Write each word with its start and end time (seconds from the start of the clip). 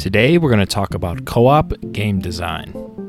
Today 0.00 0.38
we're 0.38 0.48
going 0.48 0.60
to 0.60 0.64
talk 0.64 0.94
about 0.94 1.26
co 1.26 1.46
op 1.46 1.74
game 1.92 2.20
design. 2.20 2.99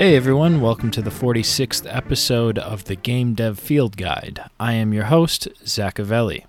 Hey 0.00 0.16
everyone, 0.16 0.62
welcome 0.62 0.90
to 0.92 1.02
the 1.02 1.10
46th 1.10 1.86
episode 1.94 2.58
of 2.58 2.84
the 2.84 2.96
Game 2.96 3.34
Dev 3.34 3.58
Field 3.58 3.98
Guide. 3.98 4.42
I 4.58 4.72
am 4.72 4.94
your 4.94 5.04
host, 5.04 5.46
Zachavelli. 5.62 6.46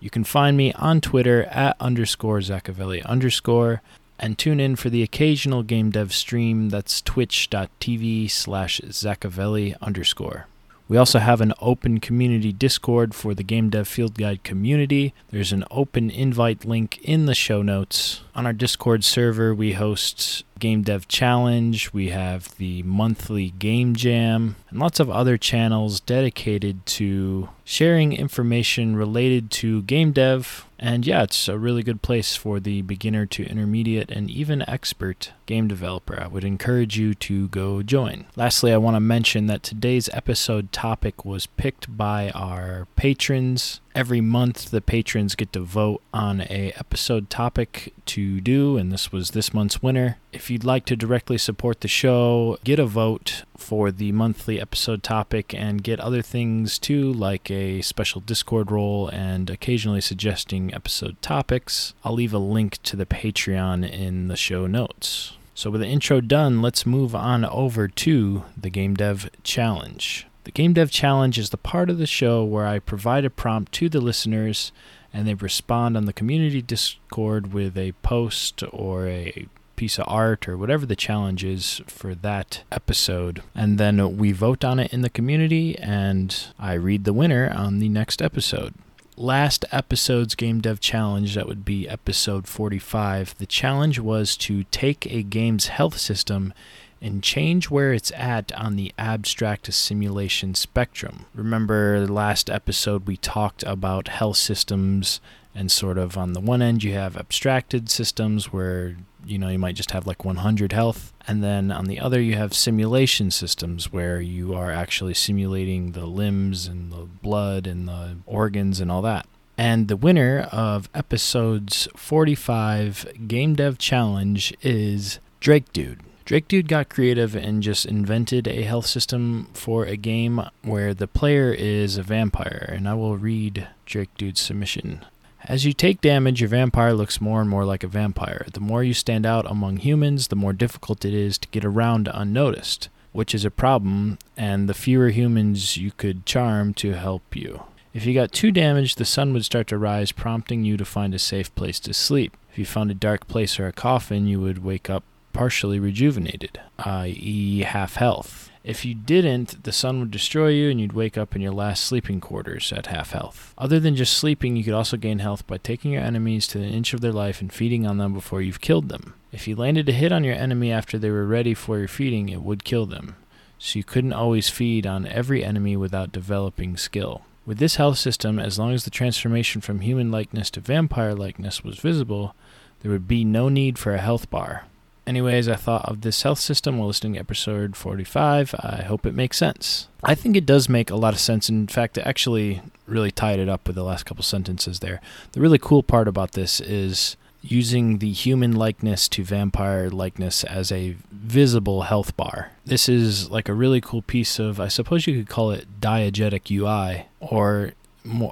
You 0.00 0.08
can 0.08 0.24
find 0.24 0.56
me 0.56 0.72
on 0.72 1.02
Twitter 1.02 1.42
at 1.42 1.76
underscore 1.78 2.38
Zachavelli 2.38 3.04
underscore 3.04 3.82
and 4.18 4.38
tune 4.38 4.60
in 4.60 4.76
for 4.76 4.88
the 4.88 5.02
occasional 5.02 5.62
game 5.62 5.90
dev 5.90 6.14
stream 6.14 6.70
that's 6.70 7.02
twitch.tv 7.02 8.30
slash 8.30 8.80
Zachavelli 8.80 9.74
underscore. 9.82 10.46
We 10.88 10.96
also 10.96 11.18
have 11.18 11.42
an 11.42 11.52
open 11.60 12.00
community 12.00 12.50
Discord 12.50 13.14
for 13.14 13.34
the 13.34 13.42
Game 13.42 13.68
Dev 13.68 13.86
Field 13.86 14.16
Guide 14.16 14.42
community. 14.42 15.12
There's 15.28 15.52
an 15.52 15.64
open 15.70 16.08
invite 16.08 16.64
link 16.64 16.98
in 17.02 17.26
the 17.26 17.34
show 17.34 17.60
notes. 17.60 18.22
On 18.34 18.46
our 18.46 18.54
Discord 18.54 19.04
server, 19.04 19.54
we 19.54 19.74
host 19.74 20.45
Game 20.58 20.82
Dev 20.82 21.06
Challenge, 21.08 21.92
we 21.92 22.08
have 22.08 22.56
the 22.56 22.82
monthly 22.82 23.50
Game 23.50 23.94
Jam, 23.94 24.56
and 24.70 24.78
lots 24.78 25.00
of 25.00 25.10
other 25.10 25.36
channels 25.36 26.00
dedicated 26.00 26.84
to 26.86 27.48
sharing 27.64 28.12
information 28.12 28.96
related 28.96 29.50
to 29.50 29.82
game 29.82 30.12
dev. 30.12 30.66
And 30.78 31.06
yeah, 31.06 31.24
it's 31.24 31.48
a 31.48 31.58
really 31.58 31.82
good 31.82 32.00
place 32.00 32.36
for 32.36 32.60
the 32.60 32.82
beginner 32.82 33.26
to 33.26 33.44
intermediate 33.44 34.10
and 34.10 34.30
even 34.30 34.68
expert 34.68 35.32
game 35.46 35.66
developer. 35.66 36.20
I 36.20 36.28
would 36.28 36.44
encourage 36.44 36.98
you 36.98 37.14
to 37.14 37.48
go 37.48 37.82
join. 37.82 38.26
Lastly, 38.36 38.72
I 38.72 38.76
want 38.76 38.94
to 38.94 39.00
mention 39.00 39.46
that 39.46 39.62
today's 39.62 40.08
episode 40.12 40.72
topic 40.72 41.24
was 41.24 41.46
picked 41.46 41.96
by 41.96 42.30
our 42.30 42.86
patrons 42.94 43.80
every 43.96 44.20
month 44.20 44.70
the 44.70 44.82
patrons 44.82 45.34
get 45.34 45.50
to 45.54 45.60
vote 45.60 46.02
on 46.12 46.42
a 46.42 46.70
episode 46.76 47.30
topic 47.30 47.94
to 48.04 48.42
do 48.42 48.76
and 48.76 48.92
this 48.92 49.10
was 49.10 49.30
this 49.30 49.54
month's 49.54 49.82
winner. 49.82 50.18
If 50.34 50.50
you'd 50.50 50.64
like 50.64 50.84
to 50.84 50.96
directly 50.96 51.38
support 51.38 51.80
the 51.80 51.88
show 51.88 52.58
get 52.62 52.78
a 52.78 52.84
vote 52.84 53.44
for 53.56 53.90
the 53.90 54.12
monthly 54.12 54.60
episode 54.60 55.02
topic 55.02 55.54
and 55.54 55.82
get 55.82 55.98
other 55.98 56.20
things 56.20 56.78
too 56.78 57.10
like 57.10 57.50
a 57.50 57.80
special 57.80 58.20
discord 58.20 58.70
role 58.70 59.08
and 59.08 59.48
occasionally 59.48 60.02
suggesting 60.02 60.74
episode 60.74 61.20
topics 61.22 61.94
i'll 62.04 62.12
leave 62.12 62.34
a 62.34 62.38
link 62.38 62.82
to 62.82 62.96
the 62.96 63.06
patreon 63.06 63.90
in 63.90 64.28
the 64.28 64.36
show 64.36 64.66
notes. 64.66 65.38
So 65.54 65.70
with 65.70 65.80
the 65.80 65.86
intro 65.86 66.20
done 66.20 66.60
let's 66.60 66.84
move 66.84 67.14
on 67.14 67.46
over 67.46 67.88
to 67.88 68.44
the 68.54 68.68
game 68.68 68.92
dev 68.92 69.30
challenge 69.42 70.26
the 70.46 70.52
Game 70.52 70.74
Dev 70.74 70.92
Challenge 70.92 71.40
is 71.40 71.50
the 71.50 71.56
part 71.56 71.90
of 71.90 71.98
the 71.98 72.06
show 72.06 72.44
where 72.44 72.68
I 72.68 72.78
provide 72.78 73.24
a 73.24 73.30
prompt 73.30 73.72
to 73.72 73.88
the 73.88 74.00
listeners 74.00 74.70
and 75.12 75.26
they 75.26 75.34
respond 75.34 75.96
on 75.96 76.04
the 76.04 76.12
community 76.12 76.62
Discord 76.62 77.52
with 77.52 77.76
a 77.76 77.90
post 78.02 78.62
or 78.70 79.08
a 79.08 79.48
piece 79.74 79.98
of 79.98 80.04
art 80.06 80.48
or 80.48 80.56
whatever 80.56 80.86
the 80.86 80.94
challenge 80.94 81.42
is 81.42 81.82
for 81.88 82.14
that 82.14 82.62
episode. 82.70 83.42
And 83.56 83.76
then 83.76 84.18
we 84.18 84.30
vote 84.30 84.64
on 84.64 84.78
it 84.78 84.92
in 84.92 85.00
the 85.00 85.10
community 85.10 85.76
and 85.80 86.46
I 86.60 86.74
read 86.74 87.02
the 87.02 87.12
winner 87.12 87.52
on 87.52 87.80
the 87.80 87.88
next 87.88 88.22
episode. 88.22 88.74
Last 89.16 89.64
episode's 89.72 90.36
Game 90.36 90.60
Dev 90.60 90.78
Challenge, 90.78 91.34
that 91.34 91.48
would 91.48 91.64
be 91.64 91.88
episode 91.88 92.46
45, 92.46 93.36
the 93.38 93.46
challenge 93.46 93.98
was 93.98 94.36
to 94.36 94.62
take 94.64 95.10
a 95.10 95.24
game's 95.24 95.66
health 95.66 95.98
system 95.98 96.54
and 97.00 97.22
change 97.22 97.70
where 97.70 97.92
it's 97.92 98.12
at 98.12 98.52
on 98.52 98.76
the 98.76 98.92
abstract 98.98 99.72
simulation 99.72 100.54
spectrum. 100.54 101.26
Remember, 101.34 102.06
last 102.06 102.48
episode 102.50 103.06
we 103.06 103.16
talked 103.16 103.62
about 103.64 104.08
health 104.08 104.38
systems, 104.38 105.20
and 105.54 105.70
sort 105.72 105.98
of 105.98 106.18
on 106.18 106.32
the 106.32 106.40
one 106.40 106.62
end, 106.62 106.84
you 106.84 106.92
have 106.92 107.16
abstracted 107.16 107.88
systems 107.90 108.52
where 108.52 108.96
you 109.24 109.38
know 109.38 109.48
you 109.48 109.58
might 109.58 109.74
just 109.74 109.90
have 109.90 110.06
like 110.06 110.24
100 110.24 110.72
health. 110.72 111.12
And 111.26 111.42
then 111.42 111.72
on 111.72 111.86
the 111.86 111.98
other 111.98 112.20
you 112.20 112.36
have 112.36 112.54
simulation 112.54 113.30
systems 113.30 113.92
where 113.92 114.20
you 114.20 114.54
are 114.54 114.70
actually 114.70 115.14
simulating 115.14 115.92
the 115.92 116.06
limbs 116.06 116.66
and 116.66 116.92
the 116.92 117.08
blood 117.22 117.66
and 117.66 117.88
the 117.88 118.18
organs 118.26 118.80
and 118.80 118.90
all 118.90 119.02
that. 119.02 119.26
And 119.58 119.88
the 119.88 119.96
winner 119.96 120.48
of 120.52 120.88
episodes 120.94 121.88
45 121.96 123.26
game 123.26 123.54
dev 123.54 123.78
challenge 123.78 124.54
is 124.62 125.18
drake 125.40 125.72
dude 125.72 126.00
Drake 126.26 126.48
Dude 126.48 126.66
got 126.66 126.88
creative 126.88 127.36
and 127.36 127.62
just 127.62 127.86
invented 127.86 128.48
a 128.48 128.62
health 128.62 128.86
system 128.86 129.46
for 129.52 129.84
a 129.84 129.96
game 129.96 130.40
where 130.62 130.92
the 130.92 131.06
player 131.06 131.52
is 131.52 131.96
a 131.96 132.02
vampire, 132.02 132.68
and 132.76 132.88
I 132.88 132.94
will 132.94 133.16
read 133.16 133.68
Drake 133.84 134.10
Dude's 134.16 134.40
submission. 134.40 135.04
As 135.44 135.64
you 135.64 135.72
take 135.72 136.00
damage, 136.00 136.40
your 136.40 136.48
vampire 136.48 136.94
looks 136.94 137.20
more 137.20 137.40
and 137.40 137.48
more 137.48 137.64
like 137.64 137.84
a 137.84 137.88
vampire. 137.88 138.44
The 138.52 138.58
more 138.58 138.82
you 138.82 138.92
stand 138.92 139.24
out 139.24 139.48
among 139.48 139.76
humans, 139.76 140.26
the 140.26 140.34
more 140.34 140.52
difficult 140.52 141.04
it 141.04 141.14
is 141.14 141.38
to 141.38 141.48
get 141.50 141.64
around 141.64 142.10
unnoticed, 142.12 142.88
which 143.12 143.32
is 143.32 143.44
a 143.44 143.50
problem, 143.52 144.18
and 144.36 144.68
the 144.68 144.74
fewer 144.74 145.10
humans 145.10 145.76
you 145.76 145.92
could 145.92 146.26
charm 146.26 146.74
to 146.74 146.94
help 146.94 147.36
you. 147.36 147.62
If 147.94 148.04
you 148.04 148.14
got 148.14 148.32
too 148.32 148.50
damaged, 148.50 148.98
the 148.98 149.04
sun 149.04 149.32
would 149.32 149.44
start 149.44 149.68
to 149.68 149.78
rise, 149.78 150.10
prompting 150.10 150.64
you 150.64 150.76
to 150.76 150.84
find 150.84 151.14
a 151.14 151.20
safe 151.20 151.54
place 151.54 151.78
to 151.78 151.94
sleep. 151.94 152.36
If 152.50 152.58
you 152.58 152.66
found 152.66 152.90
a 152.90 152.94
dark 152.94 153.28
place 153.28 153.60
or 153.60 153.68
a 153.68 153.72
coffin, 153.72 154.26
you 154.26 154.40
would 154.40 154.64
wake 154.64 154.90
up 154.90 155.04
partially 155.36 155.78
rejuvenated, 155.78 156.58
i.e., 156.78 157.60
half 157.60 157.96
health. 157.96 158.50
If 158.64 158.86
you 158.86 158.94
didn't, 158.94 159.64
the 159.64 159.70
sun 159.70 160.00
would 160.00 160.10
destroy 160.10 160.48
you 160.48 160.70
and 160.70 160.80
you'd 160.80 160.94
wake 160.94 161.18
up 161.18 161.36
in 161.36 161.42
your 161.42 161.52
last 161.52 161.84
sleeping 161.84 162.20
quarters 162.20 162.72
at 162.72 162.86
half 162.86 163.12
health. 163.12 163.52
Other 163.58 163.78
than 163.78 163.96
just 163.96 164.16
sleeping, 164.16 164.56
you 164.56 164.64
could 164.64 164.72
also 164.72 164.96
gain 164.96 165.18
health 165.18 165.46
by 165.46 165.58
taking 165.58 165.92
your 165.92 166.02
enemies 166.02 166.46
to 166.48 166.58
an 166.58 166.64
inch 166.64 166.94
of 166.94 167.02
their 167.02 167.12
life 167.12 167.42
and 167.42 167.52
feeding 167.52 167.86
on 167.86 167.98
them 167.98 168.14
before 168.14 168.40
you've 168.40 168.62
killed 168.62 168.88
them. 168.88 169.12
If 169.30 169.46
you 169.46 169.54
landed 169.54 169.88
a 169.90 169.92
hit 169.92 170.10
on 170.10 170.24
your 170.24 170.34
enemy 170.34 170.72
after 170.72 170.98
they 170.98 171.10
were 171.10 171.26
ready 171.26 171.52
for 171.52 171.78
your 171.78 171.86
feeding, 171.86 172.30
it 172.30 172.40
would 172.40 172.64
kill 172.64 172.86
them. 172.86 173.16
So 173.58 173.78
you 173.78 173.84
couldn't 173.84 174.14
always 174.14 174.48
feed 174.48 174.86
on 174.86 175.06
every 175.06 175.44
enemy 175.44 175.76
without 175.76 176.12
developing 176.12 176.78
skill. 176.78 177.22
With 177.44 177.58
this 177.58 177.76
health 177.76 177.98
system, 177.98 178.38
as 178.38 178.58
long 178.58 178.72
as 178.72 178.84
the 178.84 178.90
transformation 178.90 179.60
from 179.60 179.80
human 179.80 180.10
likeness 180.10 180.50
to 180.52 180.60
vampire 180.60 181.14
likeness 181.14 181.62
was 181.62 181.78
visible, 181.78 182.34
there 182.80 182.90
would 182.90 183.06
be 183.06 183.22
no 183.22 183.50
need 183.50 183.78
for 183.78 183.94
a 183.94 184.00
health 184.00 184.30
bar. 184.30 184.64
Anyways, 185.06 185.48
I 185.48 185.54
thought 185.54 185.84
of 185.84 186.00
this 186.00 186.22
health 186.22 186.40
system 186.40 186.78
while 186.78 186.88
listening 186.88 187.14
to 187.14 187.20
episode 187.20 187.76
45. 187.76 188.56
I 188.58 188.82
hope 188.82 189.06
it 189.06 189.14
makes 189.14 189.38
sense. 189.38 189.86
I 190.02 190.16
think 190.16 190.36
it 190.36 190.44
does 190.44 190.68
make 190.68 190.90
a 190.90 190.96
lot 190.96 191.14
of 191.14 191.20
sense. 191.20 191.48
In 191.48 191.68
fact, 191.68 191.96
it 191.96 192.06
actually 192.06 192.60
really 192.86 193.12
tied 193.12 193.38
it 193.38 193.48
up 193.48 193.66
with 193.68 193.76
the 193.76 193.84
last 193.84 194.04
couple 194.04 194.24
sentences 194.24 194.80
there. 194.80 195.00
The 195.32 195.40
really 195.40 195.58
cool 195.58 195.84
part 195.84 196.08
about 196.08 196.32
this 196.32 196.60
is 196.60 197.16
using 197.40 197.98
the 197.98 198.10
human 198.10 198.56
likeness 198.56 199.08
to 199.10 199.22
vampire 199.22 199.90
likeness 199.90 200.42
as 200.42 200.72
a 200.72 200.96
visible 201.12 201.82
health 201.82 202.16
bar. 202.16 202.50
This 202.64 202.88
is 202.88 203.30
like 203.30 203.48
a 203.48 203.54
really 203.54 203.80
cool 203.80 204.02
piece 204.02 204.40
of, 204.40 204.58
I 204.58 204.66
suppose 204.66 205.06
you 205.06 205.14
could 205.16 205.28
call 205.28 205.52
it 205.52 205.80
diegetic 205.80 206.50
UI 206.50 207.06
or 207.20 207.74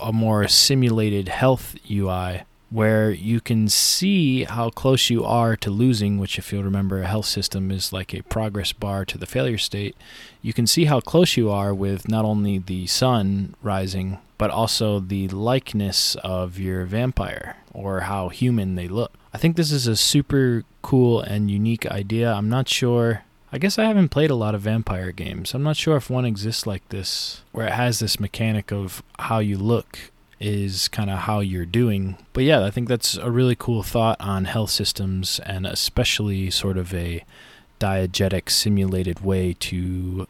a 0.01 0.13
more 0.13 0.49
simulated 0.49 1.29
health 1.29 1.77
UI 1.89 2.43
where 2.75 3.09
you 3.13 3.41
can 3.41 3.69
see 3.69 4.43
how 4.43 4.69
close 4.69 5.09
you 5.09 5.23
are 5.23 5.55
to 5.55 5.71
losing, 5.71 6.19
which, 6.19 6.41
if 6.41 6.53
you'll 6.53 6.65
remember, 6.65 7.01
a 7.01 7.07
health 7.07 7.27
system 7.27 7.71
is 7.71 7.93
like 7.93 8.13
a 8.13 8.23
progress 8.23 8.73
bar 8.73 9.05
to 9.05 9.17
the 9.17 9.27
failure 9.27 9.57
state. 9.57 9.97
You 10.43 10.53
can 10.53 10.67
see 10.67 10.87
how 10.87 10.99
close 10.99 11.37
you 11.37 11.53
are 11.53 11.73
with 11.73 12.09
not 12.09 12.25
only 12.25 12.59
the 12.59 12.89
sun 12.89 13.55
rising, 13.63 14.19
but 14.39 14.51
also 14.51 14.99
the 14.99 15.29
likeness 15.29 16.17
of 16.25 16.59
your 16.59 16.85
vampire 16.85 17.59
or 17.73 18.01
how 18.01 18.29
human 18.29 18.75
they 18.75 18.89
look. 18.89 19.13
I 19.33 19.39
think 19.39 19.55
this 19.55 19.71
is 19.71 19.87
a 19.87 19.95
super 19.95 20.65
cool 20.83 21.21
and 21.21 21.49
unique 21.49 21.87
idea. 21.87 22.33
I'm 22.33 22.49
not 22.49 22.69
sure. 22.69 23.23
I 23.53 23.59
guess 23.59 23.79
I 23.79 23.85
haven't 23.85 24.09
played 24.09 24.31
a 24.31 24.35
lot 24.35 24.57
of 24.57 24.63
vampire 24.63 25.13
games. 25.13 25.55
I'm 25.55 25.63
not 25.63 25.77
sure 25.77 25.97
if 25.97 26.11
one 26.11 26.25
exists 26.25 26.67
like 26.67 26.89
this, 26.89 27.43
where 27.53 27.69
it 27.69 27.75
has 27.75 28.01
this 28.01 28.19
mechanic 28.19 28.73
of 28.73 29.01
how 29.21 29.39
you 29.39 29.59
look 29.59 30.11
is 30.45 30.89
kind 30.89 31.09
of 31.09 31.21
how 31.21 31.41
you're 31.41 31.65
doing. 31.65 32.19
But 32.35 32.45
yeah, 32.45 32.65
I 32.65 32.71
think 32.71 32.89
that's 32.89 33.17
a 33.17 33.31
really 33.31 33.57
cool 33.57 33.83
thought 33.83 34.21
on 34.21 34.45
health 34.45 34.71
systems 34.71 35.41
and 35.47 35.67
especially 35.67 36.51
sort 36.51 36.77
of 36.77 36.93
a 36.93 37.25
diegetic 37.81 38.51
simulated 38.51 39.21
way 39.21 39.55
to 39.55 40.29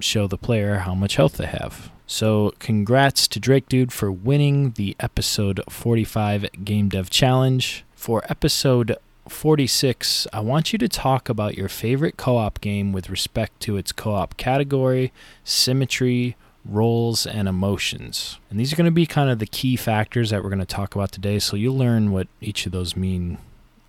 show 0.00 0.26
the 0.26 0.36
player 0.36 0.78
how 0.78 0.94
much 0.94 1.16
health 1.16 1.36
they 1.36 1.46
have. 1.46 1.92
So, 2.06 2.52
congrats 2.58 3.28
to 3.28 3.40
Drake 3.40 3.68
Dude 3.68 3.92
for 3.92 4.10
winning 4.10 4.72
the 4.72 4.96
episode 4.98 5.62
45 5.70 6.64
Game 6.64 6.88
Dev 6.88 7.08
Challenge. 7.08 7.84
For 7.94 8.24
episode 8.28 8.96
46, 9.28 10.26
I 10.32 10.40
want 10.40 10.72
you 10.72 10.78
to 10.80 10.88
talk 10.88 11.28
about 11.28 11.56
your 11.56 11.68
favorite 11.68 12.16
co 12.16 12.36
op 12.36 12.60
game 12.60 12.92
with 12.92 13.08
respect 13.08 13.60
to 13.60 13.76
its 13.76 13.92
co 13.92 14.14
op 14.14 14.36
category, 14.36 15.12
symmetry, 15.44 16.36
roles, 16.64 17.26
and 17.26 17.48
emotions. 17.48 18.38
And 18.50 18.58
these 18.58 18.72
are 18.72 18.76
going 18.76 18.84
to 18.86 18.90
be 18.90 19.06
kind 19.06 19.30
of 19.30 19.38
the 19.38 19.46
key 19.46 19.76
factors 19.76 20.30
that 20.30 20.42
we're 20.42 20.50
going 20.50 20.58
to 20.60 20.66
talk 20.66 20.94
about 20.94 21.12
today, 21.12 21.38
so 21.38 21.56
you'll 21.56 21.76
learn 21.76 22.12
what 22.12 22.28
each 22.40 22.66
of 22.66 22.72
those 22.72 22.96
mean 22.96 23.38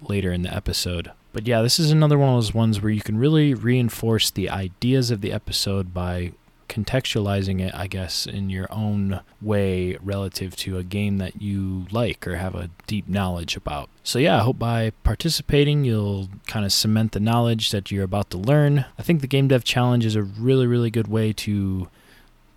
later 0.01 0.31
in 0.31 0.41
the 0.41 0.53
episode. 0.53 1.11
But 1.33 1.47
yeah, 1.47 1.61
this 1.61 1.79
is 1.79 1.91
another 1.91 2.17
one 2.17 2.29
of 2.29 2.35
those 2.35 2.53
ones 2.53 2.81
where 2.81 2.91
you 2.91 3.01
can 3.01 3.17
really 3.17 3.53
reinforce 3.53 4.29
the 4.29 4.49
ideas 4.49 5.11
of 5.11 5.21
the 5.21 5.31
episode 5.31 5.93
by 5.93 6.33
contextualizing 6.69 7.61
it, 7.61 7.73
I 7.75 7.87
guess, 7.87 8.25
in 8.25 8.49
your 8.49 8.67
own 8.71 9.21
way 9.41 9.97
relative 10.01 10.55
to 10.57 10.77
a 10.77 10.83
game 10.83 11.17
that 11.19 11.41
you 11.41 11.85
like 11.91 12.27
or 12.27 12.37
have 12.37 12.55
a 12.55 12.69
deep 12.87 13.07
knowledge 13.07 13.55
about. 13.55 13.89
So, 14.03 14.17
yeah, 14.19 14.37
I 14.37 14.43
hope 14.43 14.57
by 14.59 14.91
participating, 15.03 15.83
you'll 15.83 16.29
kind 16.47 16.65
of 16.65 16.73
cement 16.73 17.11
the 17.11 17.19
knowledge 17.19 17.71
that 17.71 17.91
you're 17.91 18.03
about 18.03 18.29
to 18.31 18.37
learn. 18.37 18.85
I 18.97 19.03
think 19.03 19.21
the 19.21 19.27
Game 19.27 19.47
Dev 19.47 19.63
Challenge 19.63 20.05
is 20.05 20.15
a 20.15 20.23
really, 20.23 20.67
really 20.67 20.89
good 20.89 21.07
way 21.07 21.31
to 21.33 21.89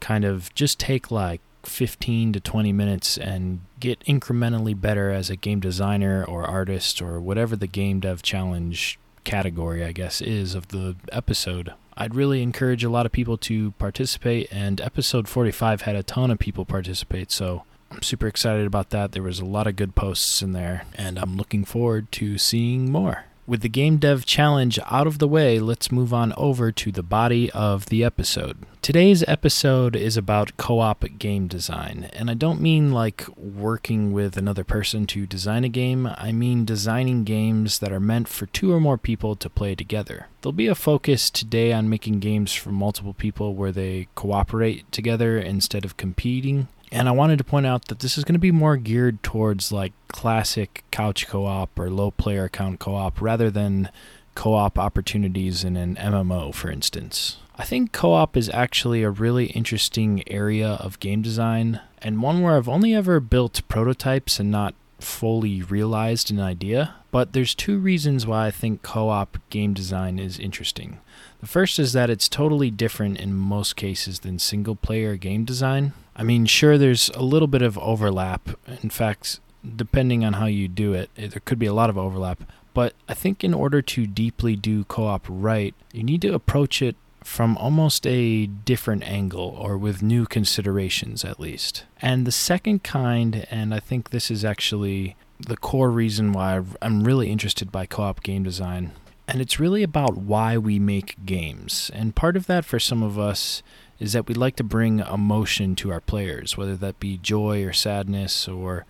kind 0.06 0.24
of 0.24 0.54
just 0.54 0.78
take 0.78 1.10
like 1.10 1.40
15 1.64 2.32
to 2.34 2.38
20 2.38 2.72
minutes 2.72 3.18
and 3.18 3.58
get 3.80 3.98
incrementally 4.04 4.80
better 4.80 5.10
as 5.10 5.30
a 5.30 5.34
game 5.34 5.58
designer 5.58 6.24
or 6.24 6.44
artist 6.44 7.02
or 7.02 7.18
whatever 7.18 7.56
the 7.56 7.66
Game 7.66 7.98
Dev 7.98 8.22
Challenge 8.22 9.00
category, 9.24 9.82
I 9.82 9.90
guess, 9.90 10.20
is 10.20 10.54
of 10.54 10.68
the 10.68 10.94
episode. 11.10 11.72
I'd 11.96 12.14
really 12.14 12.40
encourage 12.40 12.84
a 12.84 12.88
lot 12.88 13.04
of 13.04 13.10
people 13.10 13.36
to 13.38 13.72
participate, 13.72 14.46
and 14.52 14.80
episode 14.80 15.26
45 15.26 15.82
had 15.82 15.96
a 15.96 16.04
ton 16.04 16.30
of 16.30 16.38
people 16.38 16.64
participate, 16.64 17.32
so 17.32 17.64
I'm 17.90 18.02
super 18.02 18.28
excited 18.28 18.64
about 18.64 18.90
that. 18.90 19.10
There 19.10 19.24
was 19.24 19.40
a 19.40 19.44
lot 19.44 19.66
of 19.66 19.74
good 19.74 19.96
posts 19.96 20.40
in 20.40 20.52
there, 20.52 20.84
and 20.94 21.18
I'm 21.18 21.36
looking 21.36 21.64
forward 21.64 22.12
to 22.12 22.38
seeing 22.38 22.92
more. 22.92 23.24
With 23.48 23.60
the 23.60 23.68
Game 23.68 23.98
Dev 23.98 24.26
Challenge 24.26 24.76
out 24.90 25.06
of 25.06 25.20
the 25.20 25.28
way, 25.28 25.60
let's 25.60 25.92
move 25.92 26.12
on 26.12 26.32
over 26.36 26.72
to 26.72 26.90
the 26.90 27.04
body 27.04 27.48
of 27.52 27.86
the 27.86 28.02
episode. 28.02 28.58
Today's 28.82 29.22
episode 29.28 29.94
is 29.94 30.16
about 30.16 30.56
co 30.56 30.80
op 30.80 31.04
game 31.16 31.46
design, 31.46 32.10
and 32.12 32.28
I 32.28 32.34
don't 32.34 32.60
mean 32.60 32.90
like 32.90 33.24
working 33.36 34.12
with 34.12 34.36
another 34.36 34.64
person 34.64 35.06
to 35.06 35.28
design 35.28 35.62
a 35.62 35.68
game, 35.68 36.08
I 36.18 36.32
mean 36.32 36.64
designing 36.64 37.22
games 37.22 37.78
that 37.78 37.92
are 37.92 38.00
meant 38.00 38.26
for 38.26 38.46
two 38.46 38.72
or 38.72 38.80
more 38.80 38.98
people 38.98 39.36
to 39.36 39.48
play 39.48 39.76
together. 39.76 40.26
There'll 40.42 40.52
be 40.52 40.66
a 40.66 40.74
focus 40.74 41.30
today 41.30 41.72
on 41.72 41.88
making 41.88 42.18
games 42.18 42.52
for 42.52 42.70
multiple 42.70 43.14
people 43.14 43.54
where 43.54 43.72
they 43.72 44.08
cooperate 44.16 44.90
together 44.90 45.38
instead 45.38 45.84
of 45.84 45.96
competing. 45.96 46.66
And 46.92 47.08
I 47.08 47.12
wanted 47.12 47.38
to 47.38 47.44
point 47.44 47.66
out 47.66 47.86
that 47.86 47.98
this 47.98 48.16
is 48.16 48.24
going 48.24 48.34
to 48.34 48.38
be 48.38 48.52
more 48.52 48.76
geared 48.76 49.22
towards 49.22 49.72
like 49.72 49.92
classic 50.08 50.84
couch 50.90 51.26
co 51.26 51.44
op 51.44 51.78
or 51.78 51.90
low 51.90 52.10
player 52.10 52.48
count 52.48 52.78
co 52.78 52.94
op 52.94 53.20
rather 53.20 53.50
than 53.50 53.90
co 54.34 54.54
op 54.54 54.78
opportunities 54.78 55.64
in 55.64 55.76
an 55.76 55.96
MMO, 55.96 56.54
for 56.54 56.70
instance. 56.70 57.38
I 57.58 57.64
think 57.64 57.92
co 57.92 58.12
op 58.12 58.36
is 58.36 58.48
actually 58.50 59.02
a 59.02 59.10
really 59.10 59.46
interesting 59.46 60.22
area 60.28 60.72
of 60.74 61.00
game 61.00 61.22
design 61.22 61.80
and 62.02 62.22
one 62.22 62.42
where 62.42 62.56
I've 62.56 62.68
only 62.68 62.94
ever 62.94 63.18
built 63.18 63.66
prototypes 63.66 64.38
and 64.38 64.50
not 64.50 64.74
fully 65.00 65.62
realized 65.62 66.30
an 66.30 66.40
idea. 66.40 66.94
But 67.10 67.32
there's 67.32 67.54
two 67.54 67.78
reasons 67.78 68.26
why 68.26 68.46
I 68.46 68.50
think 68.50 68.82
co 68.82 69.08
op 69.08 69.38
game 69.50 69.74
design 69.74 70.18
is 70.18 70.38
interesting. 70.38 71.00
The 71.40 71.46
first 71.46 71.78
is 71.78 71.92
that 71.94 72.10
it's 72.10 72.28
totally 72.28 72.70
different 72.70 73.18
in 73.18 73.34
most 73.34 73.74
cases 73.74 74.20
than 74.20 74.38
single 74.38 74.76
player 74.76 75.16
game 75.16 75.44
design. 75.44 75.92
I 76.16 76.22
mean, 76.22 76.46
sure, 76.46 76.78
there's 76.78 77.10
a 77.10 77.22
little 77.22 77.46
bit 77.46 77.62
of 77.62 77.78
overlap. 77.78 78.48
In 78.82 78.88
fact, 78.90 79.38
depending 79.76 80.24
on 80.24 80.34
how 80.34 80.46
you 80.46 80.66
do 80.66 80.94
it, 80.94 81.10
there 81.14 81.42
could 81.44 81.58
be 81.58 81.66
a 81.66 81.74
lot 81.74 81.90
of 81.90 81.98
overlap. 81.98 82.42
But 82.72 82.94
I 83.08 83.14
think 83.14 83.44
in 83.44 83.54
order 83.54 83.82
to 83.82 84.06
deeply 84.06 84.56
do 84.56 84.84
co 84.84 85.06
op 85.06 85.26
right, 85.28 85.74
you 85.92 86.02
need 86.02 86.22
to 86.22 86.34
approach 86.34 86.80
it 86.82 86.96
from 87.22 87.56
almost 87.58 88.06
a 88.06 88.46
different 88.46 89.02
angle 89.02 89.56
or 89.58 89.76
with 89.76 90.02
new 90.02 90.26
considerations 90.26 91.24
at 91.24 91.40
least. 91.40 91.84
And 92.00 92.26
the 92.26 92.32
second 92.32 92.82
kind, 92.82 93.46
and 93.50 93.74
I 93.74 93.80
think 93.80 94.10
this 94.10 94.30
is 94.30 94.44
actually 94.44 95.16
the 95.40 95.56
core 95.56 95.90
reason 95.90 96.32
why 96.32 96.62
I'm 96.80 97.04
really 97.04 97.30
interested 97.30 97.72
by 97.72 97.84
co 97.84 98.04
op 98.04 98.22
game 98.22 98.42
design, 98.42 98.92
and 99.28 99.40
it's 99.40 99.60
really 99.60 99.82
about 99.82 100.16
why 100.16 100.56
we 100.56 100.78
make 100.78 101.26
games. 101.26 101.90
And 101.92 102.14
part 102.14 102.36
of 102.36 102.46
that 102.46 102.64
for 102.64 102.78
some 102.78 103.02
of 103.02 103.18
us 103.18 103.62
is 103.98 104.12
that 104.12 104.26
we 104.26 104.34
like 104.34 104.56
to 104.56 104.64
bring 104.64 105.00
emotion 105.00 105.74
to 105.76 105.90
our 105.90 106.00
players, 106.00 106.56
whether 106.56 106.76
that 106.76 107.00
be 107.00 107.18
joy 107.18 107.64
or 107.64 107.72
sadness 107.72 108.46
or 108.46 108.84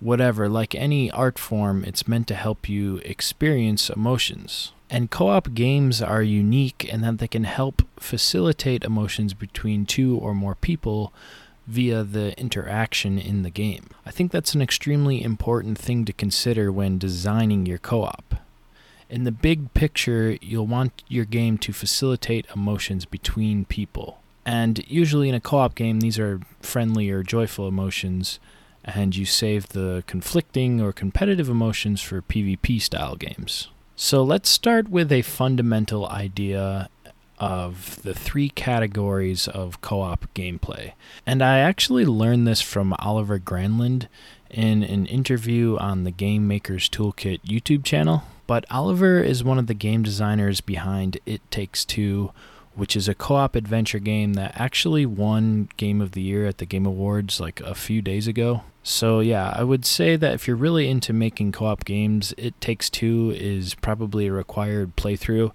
whatever. 0.00 0.48
Like 0.48 0.74
any 0.74 1.10
art 1.10 1.38
form, 1.38 1.84
it's 1.84 2.08
meant 2.08 2.26
to 2.28 2.34
help 2.34 2.68
you 2.68 2.96
experience 3.04 3.88
emotions. 3.88 4.72
And 4.90 5.10
co 5.10 5.28
op 5.28 5.54
games 5.54 6.02
are 6.02 6.22
unique 6.22 6.84
in 6.84 7.00
that 7.00 7.18
they 7.18 7.28
can 7.28 7.44
help 7.44 7.82
facilitate 7.98 8.84
emotions 8.84 9.32
between 9.32 9.86
two 9.86 10.18
or 10.18 10.34
more 10.34 10.54
people 10.54 11.12
via 11.66 12.02
the 12.02 12.38
interaction 12.38 13.18
in 13.18 13.42
the 13.42 13.50
game. 13.50 13.86
I 14.04 14.10
think 14.10 14.32
that's 14.32 14.54
an 14.54 14.60
extremely 14.60 15.22
important 15.22 15.78
thing 15.78 16.04
to 16.04 16.12
consider 16.12 16.70
when 16.70 16.98
designing 16.98 17.64
your 17.64 17.78
co 17.78 18.02
op. 18.02 18.34
In 19.08 19.24
the 19.24 19.32
big 19.32 19.72
picture, 19.74 20.36
you'll 20.40 20.66
want 20.66 21.02
your 21.06 21.24
game 21.24 21.58
to 21.58 21.72
facilitate 21.72 22.46
emotions 22.54 23.04
between 23.04 23.64
people. 23.66 24.21
And 24.44 24.84
usually 24.88 25.28
in 25.28 25.34
a 25.34 25.40
co 25.40 25.58
op 25.58 25.74
game, 25.74 26.00
these 26.00 26.18
are 26.18 26.40
friendly 26.60 27.10
or 27.10 27.22
joyful 27.22 27.68
emotions, 27.68 28.40
and 28.84 29.14
you 29.14 29.24
save 29.24 29.68
the 29.68 30.02
conflicting 30.06 30.80
or 30.80 30.92
competitive 30.92 31.48
emotions 31.48 32.00
for 32.00 32.22
PvP 32.22 32.80
style 32.80 33.16
games. 33.16 33.68
So 33.94 34.22
let's 34.22 34.48
start 34.48 34.88
with 34.88 35.12
a 35.12 35.22
fundamental 35.22 36.08
idea 36.08 36.88
of 37.38 38.00
the 38.02 38.14
three 38.14 38.48
categories 38.48 39.48
of 39.48 39.80
co 39.80 40.00
op 40.00 40.26
gameplay. 40.34 40.92
And 41.26 41.42
I 41.42 41.58
actually 41.58 42.04
learned 42.04 42.46
this 42.46 42.60
from 42.60 42.94
Oliver 42.98 43.38
Granlund 43.38 44.06
in 44.50 44.82
an 44.82 45.06
interview 45.06 45.76
on 45.78 46.04
the 46.04 46.10
Game 46.10 46.46
Maker's 46.46 46.88
Toolkit 46.88 47.40
YouTube 47.40 47.84
channel. 47.84 48.22
But 48.46 48.64
Oliver 48.70 49.20
is 49.20 49.42
one 49.42 49.58
of 49.58 49.66
the 49.66 49.74
game 49.74 50.02
designers 50.02 50.60
behind 50.60 51.18
It 51.26 51.48
Takes 51.50 51.84
Two, 51.84 52.32
which 52.74 52.96
is 52.96 53.08
a 53.08 53.14
co 53.14 53.36
op 53.36 53.54
adventure 53.54 53.98
game 53.98 54.34
that 54.34 54.58
actually 54.58 55.06
won 55.06 55.68
Game 55.76 56.00
of 56.00 56.12
the 56.12 56.22
Year 56.22 56.46
at 56.46 56.58
the 56.58 56.66
Game 56.66 56.86
Awards 56.86 57.40
like 57.40 57.60
a 57.60 57.74
few 57.74 58.02
days 58.02 58.26
ago. 58.26 58.62
So, 58.82 59.20
yeah, 59.20 59.52
I 59.54 59.62
would 59.62 59.84
say 59.84 60.16
that 60.16 60.34
if 60.34 60.48
you're 60.48 60.56
really 60.56 60.88
into 60.88 61.12
making 61.12 61.52
co 61.52 61.66
op 61.66 61.84
games, 61.84 62.34
It 62.36 62.60
Takes 62.60 62.90
Two 62.90 63.32
is 63.36 63.74
probably 63.74 64.26
a 64.26 64.32
required 64.32 64.96
playthrough. 64.96 65.52